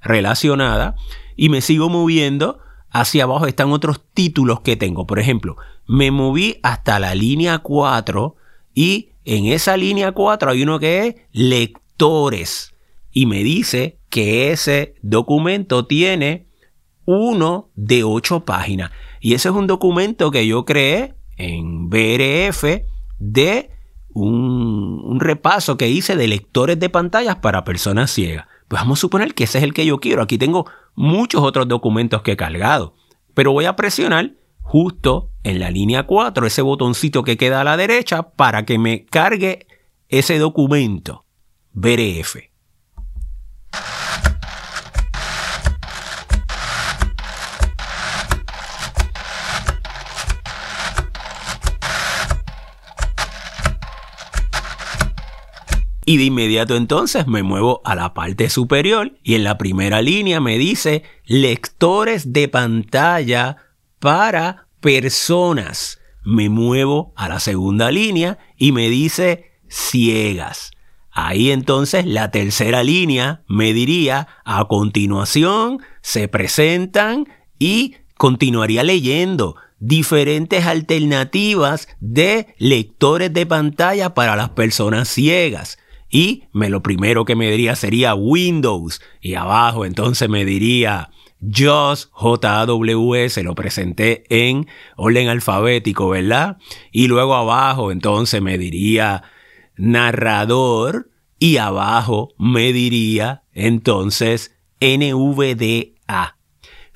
relacionada 0.00 0.96
y 1.36 1.50
me 1.50 1.60
sigo 1.60 1.90
moviendo 1.90 2.60
hacia 2.88 3.24
abajo 3.24 3.46
están 3.46 3.72
otros 3.72 4.00
títulos 4.14 4.60
que 4.62 4.76
tengo. 4.76 5.06
Por 5.06 5.18
ejemplo, 5.18 5.58
me 5.86 6.10
moví 6.10 6.60
hasta 6.62 6.98
la 6.98 7.14
línea 7.14 7.58
4 7.58 8.36
y 8.72 9.10
en 9.26 9.48
esa 9.48 9.76
línea 9.76 10.12
4 10.12 10.50
hay 10.50 10.62
uno 10.62 10.78
que 10.78 11.06
es 11.06 11.14
lectores 11.32 12.74
y 13.12 13.26
me 13.26 13.44
dice 13.44 13.98
que 14.08 14.50
ese 14.50 14.94
documento 15.02 15.84
tiene 15.84 16.46
uno 17.04 17.68
de 17.74 18.02
ocho 18.02 18.46
páginas. 18.46 18.92
Y 19.20 19.34
ese 19.34 19.50
es 19.50 19.54
un 19.54 19.66
documento 19.66 20.30
que 20.30 20.46
yo 20.46 20.64
creé 20.64 21.16
en 21.36 21.90
BRF 21.90 22.64
de 23.18 23.79
un, 24.12 25.18
repaso 25.20 25.76
que 25.76 25.88
hice 25.88 26.16
de 26.16 26.28
lectores 26.28 26.78
de 26.78 26.88
pantallas 26.88 27.36
para 27.36 27.64
personas 27.64 28.10
ciegas. 28.10 28.46
Pues 28.68 28.80
vamos 28.82 28.98
a 28.98 29.02
suponer 29.02 29.34
que 29.34 29.44
ese 29.44 29.58
es 29.58 29.64
el 29.64 29.74
que 29.74 29.86
yo 29.86 29.98
quiero. 29.98 30.22
Aquí 30.22 30.38
tengo 30.38 30.66
muchos 30.94 31.42
otros 31.42 31.68
documentos 31.68 32.22
que 32.22 32.32
he 32.32 32.36
cargado. 32.36 32.94
Pero 33.34 33.52
voy 33.52 33.64
a 33.64 33.76
presionar 33.76 34.32
justo 34.60 35.30
en 35.42 35.58
la 35.58 35.70
línea 35.70 36.04
4 36.04 36.46
ese 36.46 36.62
botoncito 36.62 37.22
que 37.22 37.36
queda 37.36 37.60
a 37.60 37.64
la 37.64 37.76
derecha 37.76 38.30
para 38.30 38.64
que 38.64 38.78
me 38.78 39.04
cargue 39.06 39.66
ese 40.08 40.38
documento. 40.38 41.24
BRF. 41.72 42.49
Y 56.10 56.16
de 56.16 56.24
inmediato 56.24 56.74
entonces 56.74 57.28
me 57.28 57.44
muevo 57.44 57.82
a 57.84 57.94
la 57.94 58.14
parte 58.14 58.50
superior 58.50 59.12
y 59.22 59.36
en 59.36 59.44
la 59.44 59.58
primera 59.58 60.02
línea 60.02 60.40
me 60.40 60.58
dice 60.58 61.04
lectores 61.24 62.32
de 62.32 62.48
pantalla 62.48 63.58
para 64.00 64.66
personas. 64.80 66.00
Me 66.24 66.48
muevo 66.48 67.12
a 67.14 67.28
la 67.28 67.38
segunda 67.38 67.92
línea 67.92 68.38
y 68.56 68.72
me 68.72 68.90
dice 68.90 69.52
ciegas. 69.68 70.72
Ahí 71.12 71.52
entonces 71.52 72.04
la 72.06 72.32
tercera 72.32 72.82
línea 72.82 73.44
me 73.46 73.72
diría 73.72 74.26
a 74.44 74.64
continuación 74.64 75.78
se 76.02 76.26
presentan 76.26 77.28
y 77.60 77.94
continuaría 78.16 78.82
leyendo 78.82 79.54
diferentes 79.78 80.66
alternativas 80.66 81.86
de 82.00 82.52
lectores 82.58 83.32
de 83.32 83.46
pantalla 83.46 84.12
para 84.12 84.34
las 84.34 84.48
personas 84.48 85.06
ciegas. 85.08 85.78
Y 86.10 86.44
me 86.52 86.68
lo 86.68 86.82
primero 86.82 87.24
que 87.24 87.36
me 87.36 87.50
diría 87.50 87.76
sería 87.76 88.14
Windows. 88.14 89.00
Y 89.20 89.34
abajo 89.34 89.84
entonces 89.84 90.28
me 90.28 90.44
diría 90.44 91.10
JAWS, 91.40 92.10
JAWS, 92.12 93.36
lo 93.42 93.54
presenté 93.54 94.24
en 94.28 94.66
orden 94.96 95.28
alfabético, 95.28 96.08
¿verdad? 96.08 96.58
Y 96.90 97.06
luego 97.06 97.34
abajo 97.34 97.92
entonces 97.92 98.42
me 98.42 98.58
diría 98.58 99.22
narrador 99.76 101.10
y 101.38 101.56
abajo 101.56 102.34
me 102.38 102.72
diría 102.72 103.44
entonces 103.54 104.56
NVDA. 104.80 106.39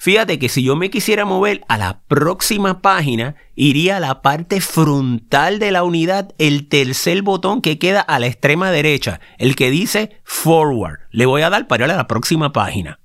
Fíjate 0.05 0.39
que 0.39 0.51
si 0.51 0.63
yo 0.63 0.77
me 0.77 0.91
quisiera 0.91 1.25
mover 1.25 1.65
a 1.67 1.79
la 1.79 2.03
próxima 2.09 2.83
página, 2.83 3.37
iría 3.55 3.97
a 3.97 4.01
la 4.01 4.21
parte 4.21 4.61
frontal 4.61 5.59
de 5.59 5.73
la 5.73 5.83
unidad, 5.83 6.35
el 6.37 6.69
tercer 6.69 7.23
botón 7.23 7.63
que 7.63 7.79
queda 7.79 8.03
a 8.03 8.19
la 8.19 8.27
extrema 8.27 8.71
derecha, 8.71 9.21
el 9.39 9.57
que 9.57 9.71
dice 9.71 10.21
Forward. 10.23 10.99
Le 11.11 11.25
voy 11.25 11.41
a 11.41 11.49
dar 11.49 11.67
para 11.69 11.87
ir 11.87 11.91
a 11.91 11.97
la 11.97 12.07
próxima 12.07 12.53
página. 12.53 13.01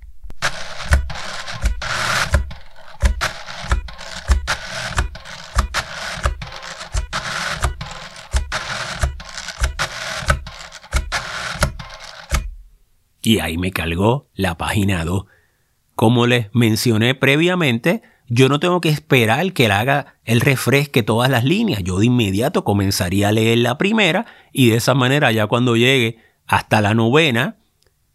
Y 13.22 13.40
ahí 13.40 13.58
me 13.58 13.72
cargó 13.72 14.28
la 14.34 14.58
página 14.58 15.06
2 15.06 15.24
como 16.00 16.28
les 16.28 16.48
mencioné 16.54 17.14
previamente, 17.14 18.02
yo 18.30 18.48
no 18.48 18.62
tengo 18.62 18.80
que 18.80 18.88
esperar 18.88 19.52
que 19.52 19.66
él 19.66 19.72
haga 19.72 20.16
el 20.24 20.40
refresque 20.40 21.04
todas 21.04 21.30
las 21.30 21.44
líneas. 21.44 21.84
Yo 21.84 22.00
de 22.00 22.06
inmediato 22.06 22.64
comenzaría 22.64 23.28
a 23.28 23.32
leer 23.34 23.58
la 23.58 23.78
primera 23.78 24.26
y 24.54 24.70
de 24.70 24.78
esa 24.78 24.94
manera 24.94 25.30
ya 25.34 25.48
cuando 25.48 25.76
llegue 25.76 26.20
hasta 26.48 26.80
la 26.80 26.94
novena, 26.94 27.58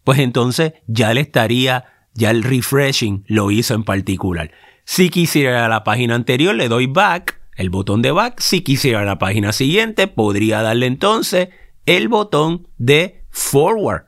pues 0.03 0.17
entonces 0.17 0.73
ya 0.87 1.13
le 1.13 1.21
estaría, 1.21 1.85
ya 2.15 2.31
el 2.31 2.41
refreshing 2.41 3.23
lo 3.27 3.51
hizo 3.51 3.75
en 3.75 3.83
particular. 3.83 4.49
Si 4.83 5.11
quisiera 5.11 5.51
ir 5.51 5.57
a 5.57 5.69
la 5.69 5.83
página 5.83 6.15
anterior, 6.15 6.55
le 6.55 6.69
doy 6.69 6.87
back, 6.87 7.39
el 7.55 7.69
botón 7.69 8.01
de 8.01 8.09
back. 8.09 8.39
Si 8.39 8.61
quisiera 8.61 9.01
a 9.01 9.05
la 9.05 9.19
página 9.19 9.53
siguiente, 9.53 10.07
podría 10.07 10.63
darle 10.63 10.87
entonces 10.87 11.49
el 11.85 12.07
botón 12.07 12.67
de 12.79 13.25
forward. 13.29 14.05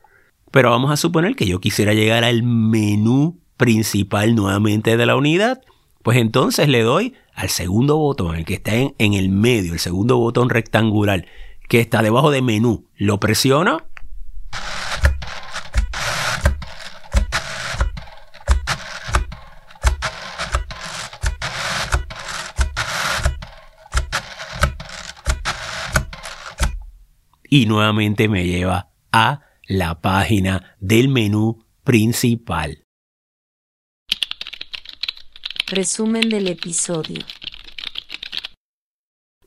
Pero 0.49 0.71
vamos 0.71 0.89
a 0.89 0.97
suponer 0.97 1.35
que 1.35 1.45
yo 1.45 1.59
quisiera 1.59 1.93
llegar 1.93 2.23
al 2.23 2.41
menú 2.41 3.39
principal 3.57 4.35
nuevamente 4.35 4.95
de 4.95 5.05
la 5.05 5.15
unidad, 5.15 5.61
pues 6.03 6.17
entonces 6.17 6.69
le 6.69 6.83
doy 6.83 7.15
al 7.33 7.49
segundo 7.49 7.97
botón, 7.97 8.35
el 8.35 8.45
que 8.45 8.53
está 8.53 8.73
en, 8.75 9.13
el 9.13 9.29
medio, 9.29 9.73
el 9.73 9.79
segundo 9.79 10.17
botón 10.17 10.49
rectangular, 10.49 11.25
que 11.67 11.81
está 11.81 12.01
debajo 12.01 12.31
de 12.31 12.41
menú. 12.41 12.87
Lo 12.95 13.19
presiono. 13.19 13.81
Y 27.49 27.65
nuevamente 27.65 28.29
me 28.29 28.45
lleva 28.45 28.91
a 29.11 29.41
la 29.67 30.01
página 30.01 30.75
del 30.79 31.09
menú 31.09 31.65
principal. 31.83 32.86
Resumen 35.69 36.29
del 36.29 36.47
episodio. 36.47 37.25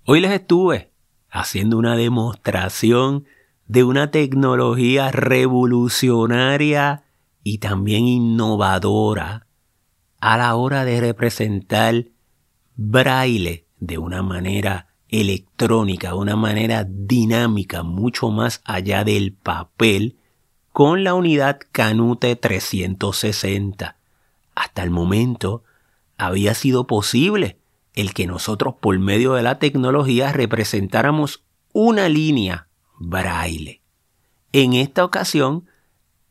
Hoy 0.05 0.21
les 0.21 0.33
estuve 0.33 0.91
haciendo 1.31 1.79
una 1.79 1.97
demostración 1.97 3.25
de 3.69 3.85
una 3.85 4.11
tecnología 4.11 5.11
revolucionaria 5.13 7.05
y 7.43 7.57
también 7.57 8.07
innovadora 8.07 9.47
a 10.21 10.37
la 10.37 10.57
hora 10.57 10.85
de 10.85 11.01
representar 11.01 12.05
braille 12.77 13.65
de 13.79 13.97
una 13.97 14.23
manera 14.23 14.89
electrónica, 15.09 16.15
una 16.15 16.37
manera 16.37 16.85
dinámica, 16.87 17.83
mucho 17.83 18.29
más 18.29 18.61
allá 18.67 19.05
del 19.05 19.33
papel, 19.33 20.19
con 20.71 21.03
la 21.03 21.15
unidad 21.15 21.61
Canute 21.73 22.37
360 22.37 23.97
hasta 24.55 24.83
el 24.83 24.91
momento 24.91 25.65
había 26.21 26.55
sido 26.55 26.87
posible 26.87 27.59
el 27.95 28.13
que 28.13 28.27
nosotros 28.27 28.75
por 28.81 28.99
medio 28.99 29.33
de 29.35 29.43
la 29.43 29.59
tecnología 29.59 30.33
representáramos 30.33 31.45
una 31.73 32.09
línea 32.09 32.69
braille. 32.99 33.81
En 34.53 34.75
esta 34.75 35.05
ocasión, 35.05 35.67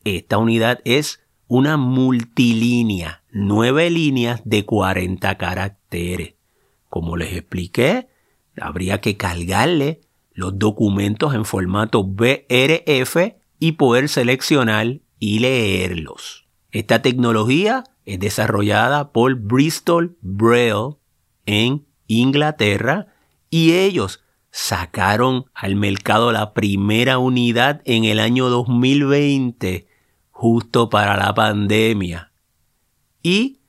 esta 0.03 0.37
unidad 0.37 0.79
es 0.85 1.21
una 1.47 1.77
multilínea, 1.77 3.23
nueve 3.31 3.89
líneas 3.89 4.41
de 4.45 4.65
40 4.65 5.37
caracteres. 5.37 6.35
Como 6.89 7.17
les 7.17 7.33
expliqué, 7.33 8.09
habría 8.61 9.01
que 9.01 9.17
cargarle 9.17 10.01
los 10.33 10.57
documentos 10.59 11.33
en 11.33 11.45
formato 11.45 12.03
BRF 12.03 13.17
y 13.59 13.71
poder 13.73 14.07
seleccionar 14.07 14.99
y 15.17 15.39
leerlos. 15.39 16.47
Esta 16.71 17.01
tecnología 17.01 17.83
es 18.09 18.19
desarrollada 18.19 19.11
por 19.11 19.35
Bristol 19.35 20.17
Braille 20.21 20.95
en 21.45 21.85
Inglaterra 22.07 23.07
y 23.51 23.73
ellos 23.73 24.23
sacaron 24.49 25.45
al 25.53 25.75
mercado 25.75 26.31
la 26.31 26.55
primera 26.55 27.19
unidad 27.19 27.81
en 27.85 28.05
el 28.05 28.19
año 28.19 28.49
2020, 28.49 29.87
justo 30.31 30.89
para 30.89 31.17
la 31.17 31.35
pandemia. 31.35 32.31
Y 33.21 33.59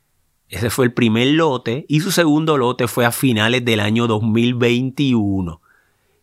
ese 0.49 0.71
fue 0.71 0.87
el 0.87 0.95
primer 0.95 1.29
lote 1.29 1.85
y 1.87 2.01
su 2.01 2.11
segundo 2.11 2.57
lote 2.57 2.89
fue 2.89 3.05
a 3.05 3.13
finales 3.13 3.63
del 3.63 3.81
año 3.81 4.07
2021. 4.07 5.61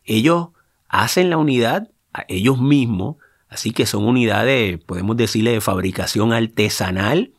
Ellos 0.05 0.47
hacen 0.87 1.29
la 1.29 1.37
unidad 1.37 1.91
a 2.13 2.25
ellos 2.27 2.59
mismos, 2.59 3.17
así 3.47 3.71
que 3.71 3.85
son 3.85 4.05
unidades, 4.05 4.83
podemos 4.83 5.17
decirle, 5.17 5.51
de 5.51 5.61
fabricación 5.61 6.33
artesanal 6.33 7.33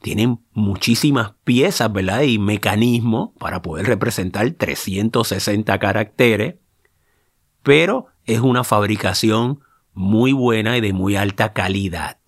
tienen 0.00 0.40
muchísimas 0.52 1.32
piezas, 1.44 1.92
¿verdad? 1.92 2.22
Y 2.22 2.38
mecanismos 2.38 3.30
para 3.38 3.62
poder 3.62 3.86
representar 3.86 4.50
360 4.50 5.78
caracteres, 5.78 6.56
pero 7.62 8.06
es 8.24 8.40
una 8.40 8.64
fabricación 8.64 9.60
muy 9.94 10.32
buena 10.32 10.76
y 10.76 10.80
de 10.80 10.92
muy 10.92 11.16
alta 11.16 11.52
calidad. 11.52 12.18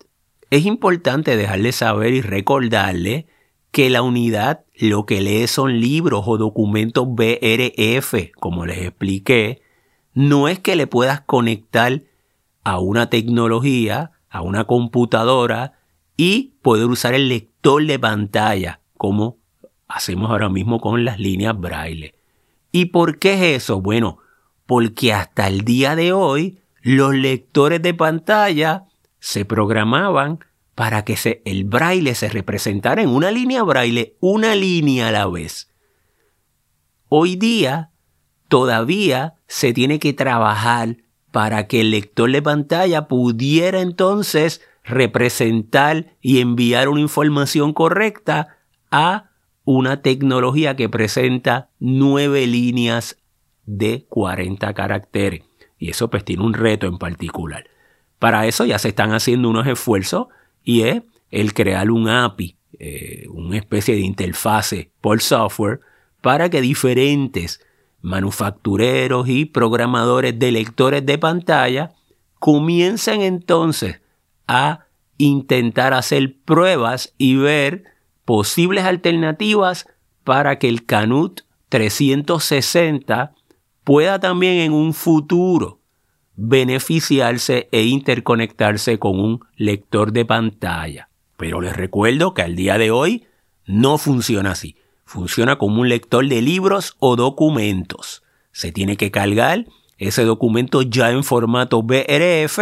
Es 0.49 0.65
importante 0.65 1.37
dejarle 1.37 1.71
saber 1.71 2.13
y 2.13 2.21
recordarle 2.21 3.27
que 3.71 3.89
la 3.89 4.01
unidad 4.01 4.65
lo 4.75 5.05
que 5.05 5.21
lee 5.21 5.47
son 5.47 5.79
libros 5.79 6.23
o 6.25 6.37
documentos 6.37 7.07
BRF, 7.07 8.31
como 8.39 8.65
les 8.65 8.79
expliqué, 8.79 9.61
no 10.13 10.47
es 10.47 10.59
que 10.59 10.75
le 10.75 10.87
puedas 10.87 11.21
conectar 11.21 12.01
a 12.63 12.79
una 12.79 13.09
tecnología, 13.09 14.11
a 14.29 14.41
una 14.41 14.65
computadora 14.65 15.78
y 16.21 16.55
poder 16.61 16.87
usar 16.87 17.13
el 17.13 17.29
lector 17.29 17.85
de 17.85 17.97
pantalla, 17.97 18.81
como 18.97 19.37
hacemos 19.87 20.29
ahora 20.29 20.49
mismo 20.49 20.81
con 20.81 21.05
las 21.05 21.17
líneas 21.17 21.57
braille. 21.57 22.13
¿Y 22.73 22.87
por 22.87 23.19
qué 23.19 23.35
es 23.35 23.63
eso? 23.63 23.79
Bueno, 23.79 24.17
porque 24.65 25.13
hasta 25.13 25.47
el 25.47 25.61
día 25.63 25.95
de 25.95 26.11
hoy 26.11 26.59
los 26.81 27.15
lectores 27.15 27.81
de 27.81 27.93
pantalla 27.93 28.83
se 29.21 29.45
programaban 29.45 30.43
para 30.75 31.05
que 31.05 31.15
se, 31.15 31.41
el 31.45 31.63
braille 31.63 32.13
se 32.15 32.27
representara 32.27 33.01
en 33.01 33.07
una 33.07 33.31
línea 33.31 33.63
braille, 33.63 34.17
una 34.19 34.55
línea 34.55 35.07
a 35.07 35.11
la 35.13 35.25
vez. 35.25 35.69
Hoy 37.07 37.37
día 37.37 37.91
todavía 38.49 39.35
se 39.47 39.71
tiene 39.71 39.99
que 39.99 40.11
trabajar 40.11 40.97
para 41.31 41.67
que 41.67 41.79
el 41.79 41.91
lector 41.91 42.29
de 42.29 42.41
pantalla 42.41 43.07
pudiera 43.07 43.79
entonces 43.79 44.59
representar 44.89 46.17
y 46.21 46.39
enviar 46.41 46.89
una 46.89 47.01
información 47.01 47.73
correcta 47.73 48.57
a 48.91 49.29
una 49.63 50.01
tecnología 50.01 50.75
que 50.75 50.89
presenta 50.89 51.69
nueve 51.79 52.47
líneas 52.47 53.17
de 53.65 54.05
40 54.09 54.73
caracteres. 54.73 55.43
Y 55.77 55.91
eso 55.91 56.09
pues 56.09 56.25
tiene 56.25 56.43
un 56.43 56.53
reto 56.53 56.87
en 56.87 56.97
particular. 56.97 57.65
Para 58.17 58.47
eso 58.47 58.65
ya 58.65 58.79
se 58.79 58.89
están 58.89 59.13
haciendo 59.13 59.49
unos 59.49 59.67
esfuerzos 59.67 60.27
y 60.63 60.81
es 60.81 61.03
el 61.29 61.53
crear 61.53 61.91
un 61.91 62.09
API, 62.09 62.57
eh, 62.79 63.27
una 63.29 63.57
especie 63.57 63.93
de 63.95 64.01
interfase 64.01 64.91
por 65.01 65.21
software 65.21 65.81
para 66.21 66.49
que 66.49 66.61
diferentes 66.61 67.61
manufactureros 68.01 69.29
y 69.29 69.45
programadores 69.45 70.37
de 70.39 70.51
lectores 70.51 71.05
de 71.05 71.17
pantalla 71.17 71.91
comiencen 72.39 73.21
entonces 73.21 74.01
a 74.49 74.87
intentar 75.19 75.93
hacer 75.93 76.35
pruebas 76.43 77.13
y 77.19 77.35
ver 77.35 77.83
posibles 78.25 78.83
alternativas 78.83 79.85
para 80.23 80.57
que 80.57 80.67
el 80.67 80.85
Canut 80.85 81.41
360 81.69 83.35
pueda 83.83 84.19
también 84.19 84.57
en 84.61 84.73
un 84.73 84.93
futuro 84.95 85.81
beneficiarse 86.35 87.69
e 87.71 87.83
interconectarse 87.83 88.97
con 88.97 89.19
un 89.19 89.39
lector 89.55 90.13
de 90.13 90.25
pantalla. 90.25 91.09
Pero 91.37 91.61
les 91.61 91.75
recuerdo 91.75 92.33
que 92.33 92.41
al 92.41 92.55
día 92.55 92.79
de 92.79 92.89
hoy 92.89 93.27
no 93.67 93.99
funciona 93.99 94.51
así. 94.51 94.77
Funciona 95.05 95.57
como 95.57 95.81
un 95.81 95.89
lector 95.89 96.27
de 96.27 96.41
libros 96.41 96.95
o 96.97 97.15
documentos. 97.15 98.23
Se 98.51 98.71
tiene 98.71 98.97
que 98.97 99.11
cargar 99.11 99.67
ese 99.99 100.23
documento 100.23 100.81
ya 100.81 101.11
en 101.11 101.23
formato 101.23 101.83
BRF 101.83 102.59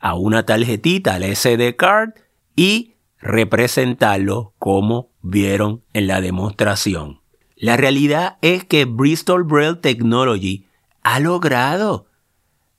a 0.00 0.14
una 0.14 0.44
tarjetita, 0.44 1.14
al 1.14 1.24
SD 1.24 1.76
card, 1.76 2.10
y 2.54 2.94
representarlo 3.18 4.54
como 4.58 5.10
vieron 5.22 5.82
en 5.92 6.06
la 6.06 6.20
demostración. 6.20 7.20
La 7.56 7.76
realidad 7.76 8.38
es 8.42 8.64
que 8.64 8.84
Bristol 8.84 9.44
Braille 9.44 9.80
Technology 9.80 10.66
ha 11.02 11.20
logrado 11.20 12.06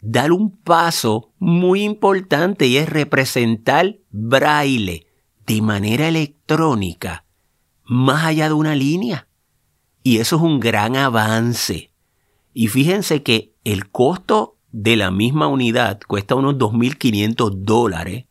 dar 0.01 0.31
un 0.31 0.55
paso 0.55 1.33
muy 1.39 1.83
importante 1.83 2.67
y 2.67 2.77
es 2.77 2.87
representar 2.87 3.97
braille 4.11 5.07
de 5.45 5.61
manera 5.61 6.07
electrónica 6.07 7.25
más 7.83 8.25
allá 8.25 8.47
de 8.47 8.53
una 8.53 8.75
línea. 8.75 9.27
Y 10.03 10.19
eso 10.19 10.35
es 10.35 10.41
un 10.41 10.59
gran 10.59 10.95
avance. 10.95 11.91
Y 12.53 12.67
fíjense 12.67 13.23
que 13.23 13.55
el 13.63 13.89
costo 13.89 14.56
de 14.79 14.95
la 14.95 15.09
misma 15.09 15.47
unidad 15.47 15.99
cuesta 16.07 16.35
unos 16.35 16.55
2.500 16.59 17.63
dólares, 17.63 18.25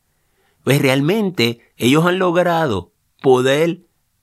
pues 0.63 0.81
realmente 0.81 1.59
ellos 1.77 2.07
han 2.07 2.21
logrado 2.21 2.93
poder 3.21 3.81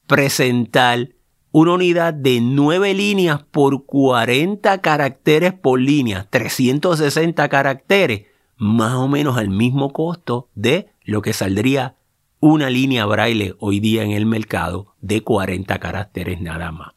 presentar 0.07 1.09
una 1.51 1.73
unidad 1.73 2.13
de 2.13 2.39
9 2.39 2.93
líneas 2.93 3.43
por 3.43 3.85
40 3.85 4.79
caracteres 4.79 5.51
por 5.53 5.81
línea, 5.81 6.25
360 6.29 7.49
caracteres, 7.49 8.27
más 8.55 8.93
o 8.93 9.09
menos 9.09 9.37
al 9.37 9.49
mismo 9.49 9.91
costo 9.91 10.47
de 10.55 10.91
lo 11.03 11.21
que 11.21 11.33
saldría 11.33 11.97
una 12.39 12.69
línea 12.69 13.05
braille 13.05 13.55
hoy 13.59 13.81
día 13.81 14.03
en 14.03 14.11
el 14.11 14.25
mercado 14.25 14.95
de 15.01 15.21
40 15.21 15.77
caracteres 15.79 16.39
nada 16.39 16.71
más. 16.71 16.93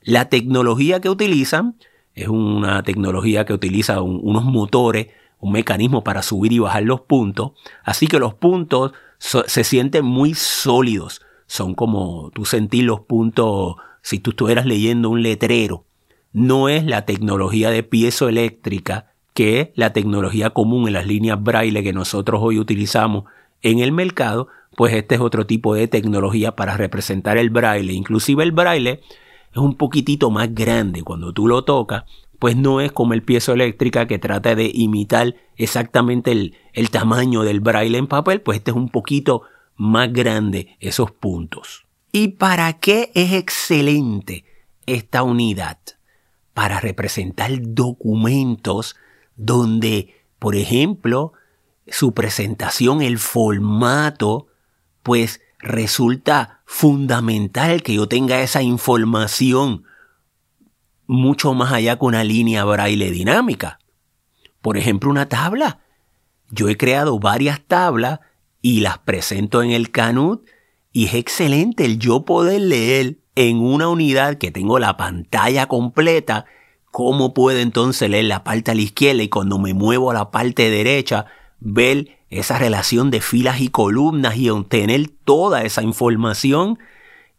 La 0.00 0.30
tecnología 0.30 1.00
que 1.02 1.10
utilizan 1.10 1.76
es 2.16 2.28
una 2.28 2.82
tecnología 2.82 3.44
que 3.44 3.52
utiliza 3.52 4.00
unos 4.00 4.44
motores, 4.44 5.08
un 5.38 5.52
mecanismo 5.52 6.02
para 6.02 6.22
subir 6.22 6.50
y 6.52 6.58
bajar 6.58 6.82
los 6.82 7.02
puntos. 7.02 7.52
Así 7.84 8.06
que 8.08 8.18
los 8.18 8.34
puntos 8.34 8.92
se 9.18 9.64
sienten 9.64 10.04
muy 10.04 10.32
sólidos. 10.34 11.20
Son 11.46 11.74
como 11.74 12.30
tú 12.34 12.46
sentís 12.46 12.82
los 12.84 13.00
puntos 13.00 13.76
si 14.00 14.18
tú 14.18 14.30
estuvieras 14.30 14.64
leyendo 14.64 15.10
un 15.10 15.22
letrero. 15.22 15.84
No 16.32 16.70
es 16.70 16.84
la 16.86 17.04
tecnología 17.04 17.70
de 17.70 17.82
piezoeléctrica 17.82 19.12
que 19.34 19.60
es 19.60 19.68
la 19.74 19.92
tecnología 19.92 20.50
común 20.50 20.86
en 20.86 20.94
las 20.94 21.06
líneas 21.06 21.42
braille 21.42 21.82
que 21.82 21.92
nosotros 21.92 22.40
hoy 22.42 22.58
utilizamos 22.58 23.24
en 23.60 23.80
el 23.80 23.92
mercado, 23.92 24.48
pues 24.74 24.94
este 24.94 25.16
es 25.16 25.20
otro 25.20 25.46
tipo 25.46 25.74
de 25.74 25.88
tecnología 25.88 26.56
para 26.56 26.78
representar 26.78 27.36
el 27.36 27.50
braille. 27.50 27.92
Inclusive 27.92 28.42
el 28.42 28.52
braille 28.52 29.00
es 29.60 29.66
un 29.66 29.76
poquitito 29.76 30.30
más 30.30 30.54
grande. 30.54 31.02
Cuando 31.02 31.32
tú 31.32 31.46
lo 31.48 31.64
tocas, 31.64 32.04
pues 32.38 32.56
no 32.56 32.80
es 32.80 32.92
como 32.92 33.14
el 33.14 33.22
piezo 33.22 33.52
eléctrica 33.52 34.06
que 34.06 34.18
trata 34.18 34.54
de 34.54 34.70
imitar 34.72 35.34
exactamente 35.56 36.32
el, 36.32 36.54
el 36.72 36.90
tamaño 36.90 37.42
del 37.42 37.60
braille 37.60 37.98
en 37.98 38.06
papel, 38.06 38.40
pues 38.42 38.58
este 38.58 38.70
es 38.70 38.76
un 38.76 38.90
poquito 38.90 39.42
más 39.76 40.12
grande 40.12 40.76
esos 40.80 41.10
puntos. 41.10 41.86
¿Y 42.12 42.28
para 42.28 42.74
qué 42.74 43.10
es 43.14 43.32
excelente 43.32 44.44
esta 44.86 45.22
unidad? 45.22 45.78
Para 46.54 46.80
representar 46.80 47.50
documentos 47.60 48.96
donde, 49.36 50.14
por 50.38 50.56
ejemplo, 50.56 51.32
su 51.88 52.14
presentación, 52.14 53.02
el 53.02 53.18
formato, 53.18 54.48
pues 55.02 55.40
resulta 55.58 56.55
fundamental 56.66 57.82
que 57.82 57.94
yo 57.94 58.08
tenga 58.08 58.42
esa 58.42 58.60
información 58.60 59.84
mucho 61.06 61.54
más 61.54 61.72
allá 61.72 61.96
que 61.96 62.04
una 62.04 62.24
línea 62.24 62.64
braille 62.64 63.10
dinámica. 63.12 63.78
Por 64.60 64.76
ejemplo, 64.76 65.08
una 65.08 65.28
tabla. 65.28 65.80
Yo 66.50 66.68
he 66.68 66.76
creado 66.76 67.18
varias 67.18 67.60
tablas 67.66 68.20
y 68.60 68.80
las 68.80 68.98
presento 68.98 69.62
en 69.62 69.70
el 69.70 69.90
Canut 69.90 70.44
Y 70.92 71.06
es 71.06 71.14
excelente 71.14 71.84
el 71.84 71.98
yo 71.98 72.24
poder 72.24 72.60
leer 72.60 73.18
en 73.36 73.60
una 73.60 73.88
unidad 73.88 74.38
que 74.38 74.50
tengo 74.50 74.78
la 74.78 74.96
pantalla 74.96 75.66
completa, 75.66 76.46
cómo 76.90 77.34
puedo 77.34 77.58
entonces 77.58 78.10
leer 78.10 78.24
la 78.24 78.42
parte 78.42 78.70
a 78.70 78.74
la 78.74 78.80
izquierda 78.80 79.22
y 79.22 79.28
cuando 79.28 79.58
me 79.58 79.74
muevo 79.74 80.10
a 80.10 80.14
la 80.14 80.30
parte 80.30 80.70
derecha, 80.70 81.26
ver 81.60 82.18
esa 82.30 82.58
relación 82.58 83.10
de 83.10 83.20
filas 83.20 83.60
y 83.60 83.68
columnas 83.68 84.36
y 84.36 84.50
obtener 84.50 85.08
toda 85.24 85.62
esa 85.62 85.82
información 85.82 86.78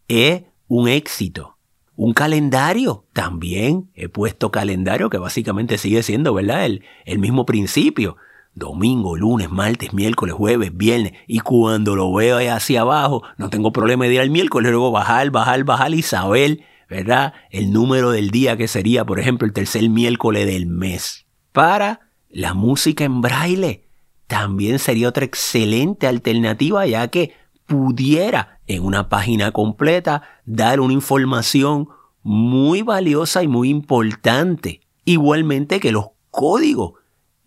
es 0.08 0.42
un 0.66 0.88
éxito. 0.88 1.56
Un 1.96 2.12
calendario, 2.12 3.04
también 3.12 3.90
he 3.94 4.08
puesto 4.08 4.50
calendario 4.52 5.10
que 5.10 5.18
básicamente 5.18 5.78
sigue 5.78 6.02
siendo, 6.02 6.32
¿verdad? 6.32 6.64
El, 6.64 6.84
el 7.04 7.18
mismo 7.18 7.44
principio. 7.44 8.16
Domingo, 8.54 9.16
lunes, 9.16 9.50
martes, 9.50 9.92
miércoles, 9.92 10.34
jueves, 10.34 10.76
viernes. 10.76 11.12
Y 11.26 11.40
cuando 11.40 11.96
lo 11.96 12.12
veo 12.12 12.38
hacia 12.52 12.80
abajo, 12.80 13.22
no 13.36 13.50
tengo 13.50 13.72
problema 13.72 14.04
de 14.04 14.14
ir 14.14 14.20
al 14.20 14.30
miércoles, 14.30 14.70
luego 14.70 14.90
bajar, 14.90 15.30
bajar, 15.30 15.64
bajar 15.64 15.94
y 15.94 16.02
saber, 16.02 16.60
¿verdad? 16.88 17.34
El 17.50 17.72
número 17.72 18.10
del 18.10 18.30
día 18.30 18.56
que 18.56 18.68
sería, 18.68 19.04
por 19.04 19.20
ejemplo, 19.20 19.46
el 19.46 19.52
tercer 19.52 19.88
miércoles 19.88 20.46
del 20.46 20.66
mes. 20.66 21.26
Para 21.52 22.10
la 22.30 22.54
música 22.54 23.04
en 23.04 23.20
braille 23.20 23.87
también 24.28 24.78
sería 24.78 25.08
otra 25.08 25.24
excelente 25.24 26.06
alternativa 26.06 26.86
ya 26.86 27.08
que 27.08 27.32
pudiera 27.66 28.60
en 28.66 28.84
una 28.84 29.08
página 29.08 29.50
completa 29.52 30.22
dar 30.44 30.80
una 30.80 30.92
información 30.92 31.88
muy 32.22 32.82
valiosa 32.82 33.42
y 33.42 33.48
muy 33.48 33.70
importante. 33.70 34.82
Igualmente 35.04 35.80
que 35.80 35.92
los 35.92 36.10
códigos. 36.30 36.92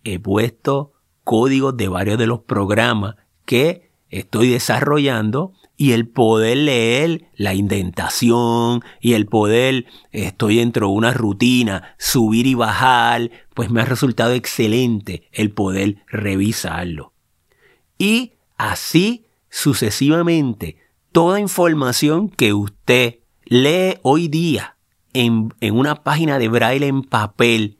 He 0.04 0.18
puesto 0.18 0.92
códigos 1.22 1.76
de 1.76 1.86
varios 1.86 2.18
de 2.18 2.26
los 2.26 2.40
programas 2.40 3.14
que 3.44 3.92
estoy 4.10 4.48
desarrollando 4.48 5.52
y 5.76 5.92
el 5.92 6.08
poder 6.08 6.58
leer 6.58 7.30
la 7.34 7.54
indentación 7.54 8.84
y 9.00 9.14
el 9.14 9.26
poder, 9.26 9.86
estoy 10.10 10.56
dentro 10.56 10.88
de 10.88 10.92
una 10.92 11.12
rutina, 11.12 11.94
subir 11.98 12.46
y 12.46 12.54
bajar, 12.54 13.30
pues 13.54 13.70
me 13.70 13.80
ha 13.80 13.84
resultado 13.84 14.32
excelente 14.32 15.28
el 15.32 15.50
poder 15.50 15.96
revisarlo. 16.06 17.12
Y 17.98 18.32
así 18.56 19.26
sucesivamente, 19.48 20.78
toda 21.12 21.40
información 21.40 22.28
que 22.28 22.54
usted 22.54 23.18
lee 23.44 23.98
hoy 24.02 24.28
día 24.28 24.76
en, 25.12 25.52
en 25.60 25.76
una 25.76 26.02
página 26.02 26.38
de 26.38 26.48
braille 26.48 26.86
en 26.86 27.02
papel 27.02 27.78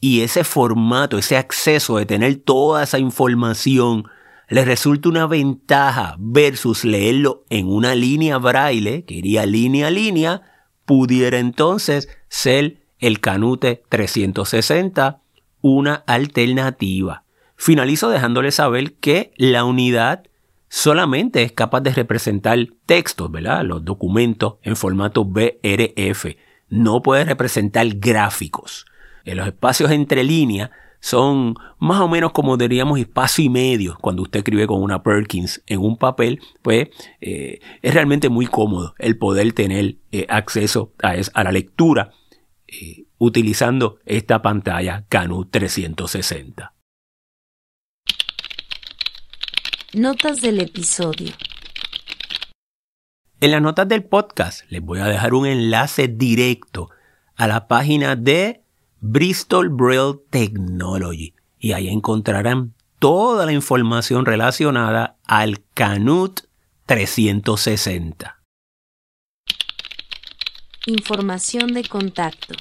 y 0.00 0.22
ese 0.22 0.42
formato, 0.42 1.16
ese 1.16 1.36
acceso 1.36 1.96
de 1.96 2.06
tener 2.06 2.36
toda 2.36 2.82
esa 2.82 2.98
información, 2.98 4.08
le 4.52 4.66
resulta 4.66 5.08
una 5.08 5.26
ventaja 5.26 6.14
versus 6.18 6.84
leerlo 6.84 7.46
en 7.48 7.68
una 7.68 7.94
línea 7.94 8.36
braille, 8.36 9.06
que 9.06 9.14
iría 9.14 9.46
línea 9.46 9.86
a 9.86 9.90
línea, 9.90 10.42
pudiera 10.84 11.38
entonces 11.38 12.10
ser 12.28 12.82
el 12.98 13.20
Canute 13.20 13.82
360 13.88 15.22
una 15.62 15.94
alternativa. 16.06 17.24
Finalizo 17.56 18.10
dejándole 18.10 18.50
saber 18.50 18.92
que 18.96 19.32
la 19.38 19.64
unidad 19.64 20.24
solamente 20.68 21.42
es 21.44 21.52
capaz 21.52 21.80
de 21.80 21.94
representar 21.94 22.58
textos, 22.84 23.30
¿verdad? 23.30 23.64
Los 23.64 23.86
documentos 23.86 24.56
en 24.60 24.76
formato 24.76 25.24
BRF. 25.24 26.26
No 26.68 27.00
puede 27.00 27.24
representar 27.24 27.86
gráficos. 27.94 28.84
En 29.24 29.38
los 29.38 29.46
espacios 29.46 29.90
entre 29.92 30.24
líneas 30.24 30.68
son 31.02 31.56
más 31.80 32.00
o 32.00 32.08
menos 32.08 32.30
como 32.30 32.56
diríamos 32.56 32.98
espacio 32.98 33.44
y 33.44 33.48
medio 33.48 33.98
cuando 34.00 34.22
usted 34.22 34.38
escribe 34.38 34.68
con 34.68 34.80
una 34.80 35.02
Perkins 35.02 35.60
en 35.66 35.80
un 35.80 35.98
papel, 35.98 36.40
pues 36.62 36.88
eh, 37.20 37.58
es 37.82 37.92
realmente 37.92 38.28
muy 38.28 38.46
cómodo 38.46 38.94
el 38.98 39.18
poder 39.18 39.52
tener 39.52 39.96
eh, 40.12 40.26
acceso 40.28 40.92
a, 41.02 41.16
a, 41.34 41.44
la 41.44 41.50
lectura 41.50 42.12
eh, 42.68 43.04
utilizando 43.18 43.98
esta 44.06 44.42
pantalla 44.42 45.04
Canut 45.08 45.50
360. 45.50 46.72
Notas 49.94 50.40
del 50.40 50.60
episodio. 50.60 51.32
En 53.40 53.50
las 53.50 53.60
notas 53.60 53.88
del 53.88 54.04
podcast 54.04 54.70
les 54.70 54.80
voy 54.80 55.00
a 55.00 55.06
dejar 55.06 55.34
un 55.34 55.46
enlace 55.46 56.06
directo 56.06 56.90
a 57.34 57.48
la 57.48 57.66
página 57.66 58.14
de 58.14 58.61
Bristol 59.04 59.68
Braille 59.68 60.20
Technology 60.30 61.34
y 61.58 61.72
ahí 61.72 61.88
encontrarán 61.88 62.72
toda 63.00 63.46
la 63.46 63.52
información 63.52 64.24
relacionada 64.24 65.16
al 65.26 65.64
Canut 65.74 66.42
360. 66.86 68.40
Información 70.86 71.74
de 71.74 71.82
contacto. 71.82 72.54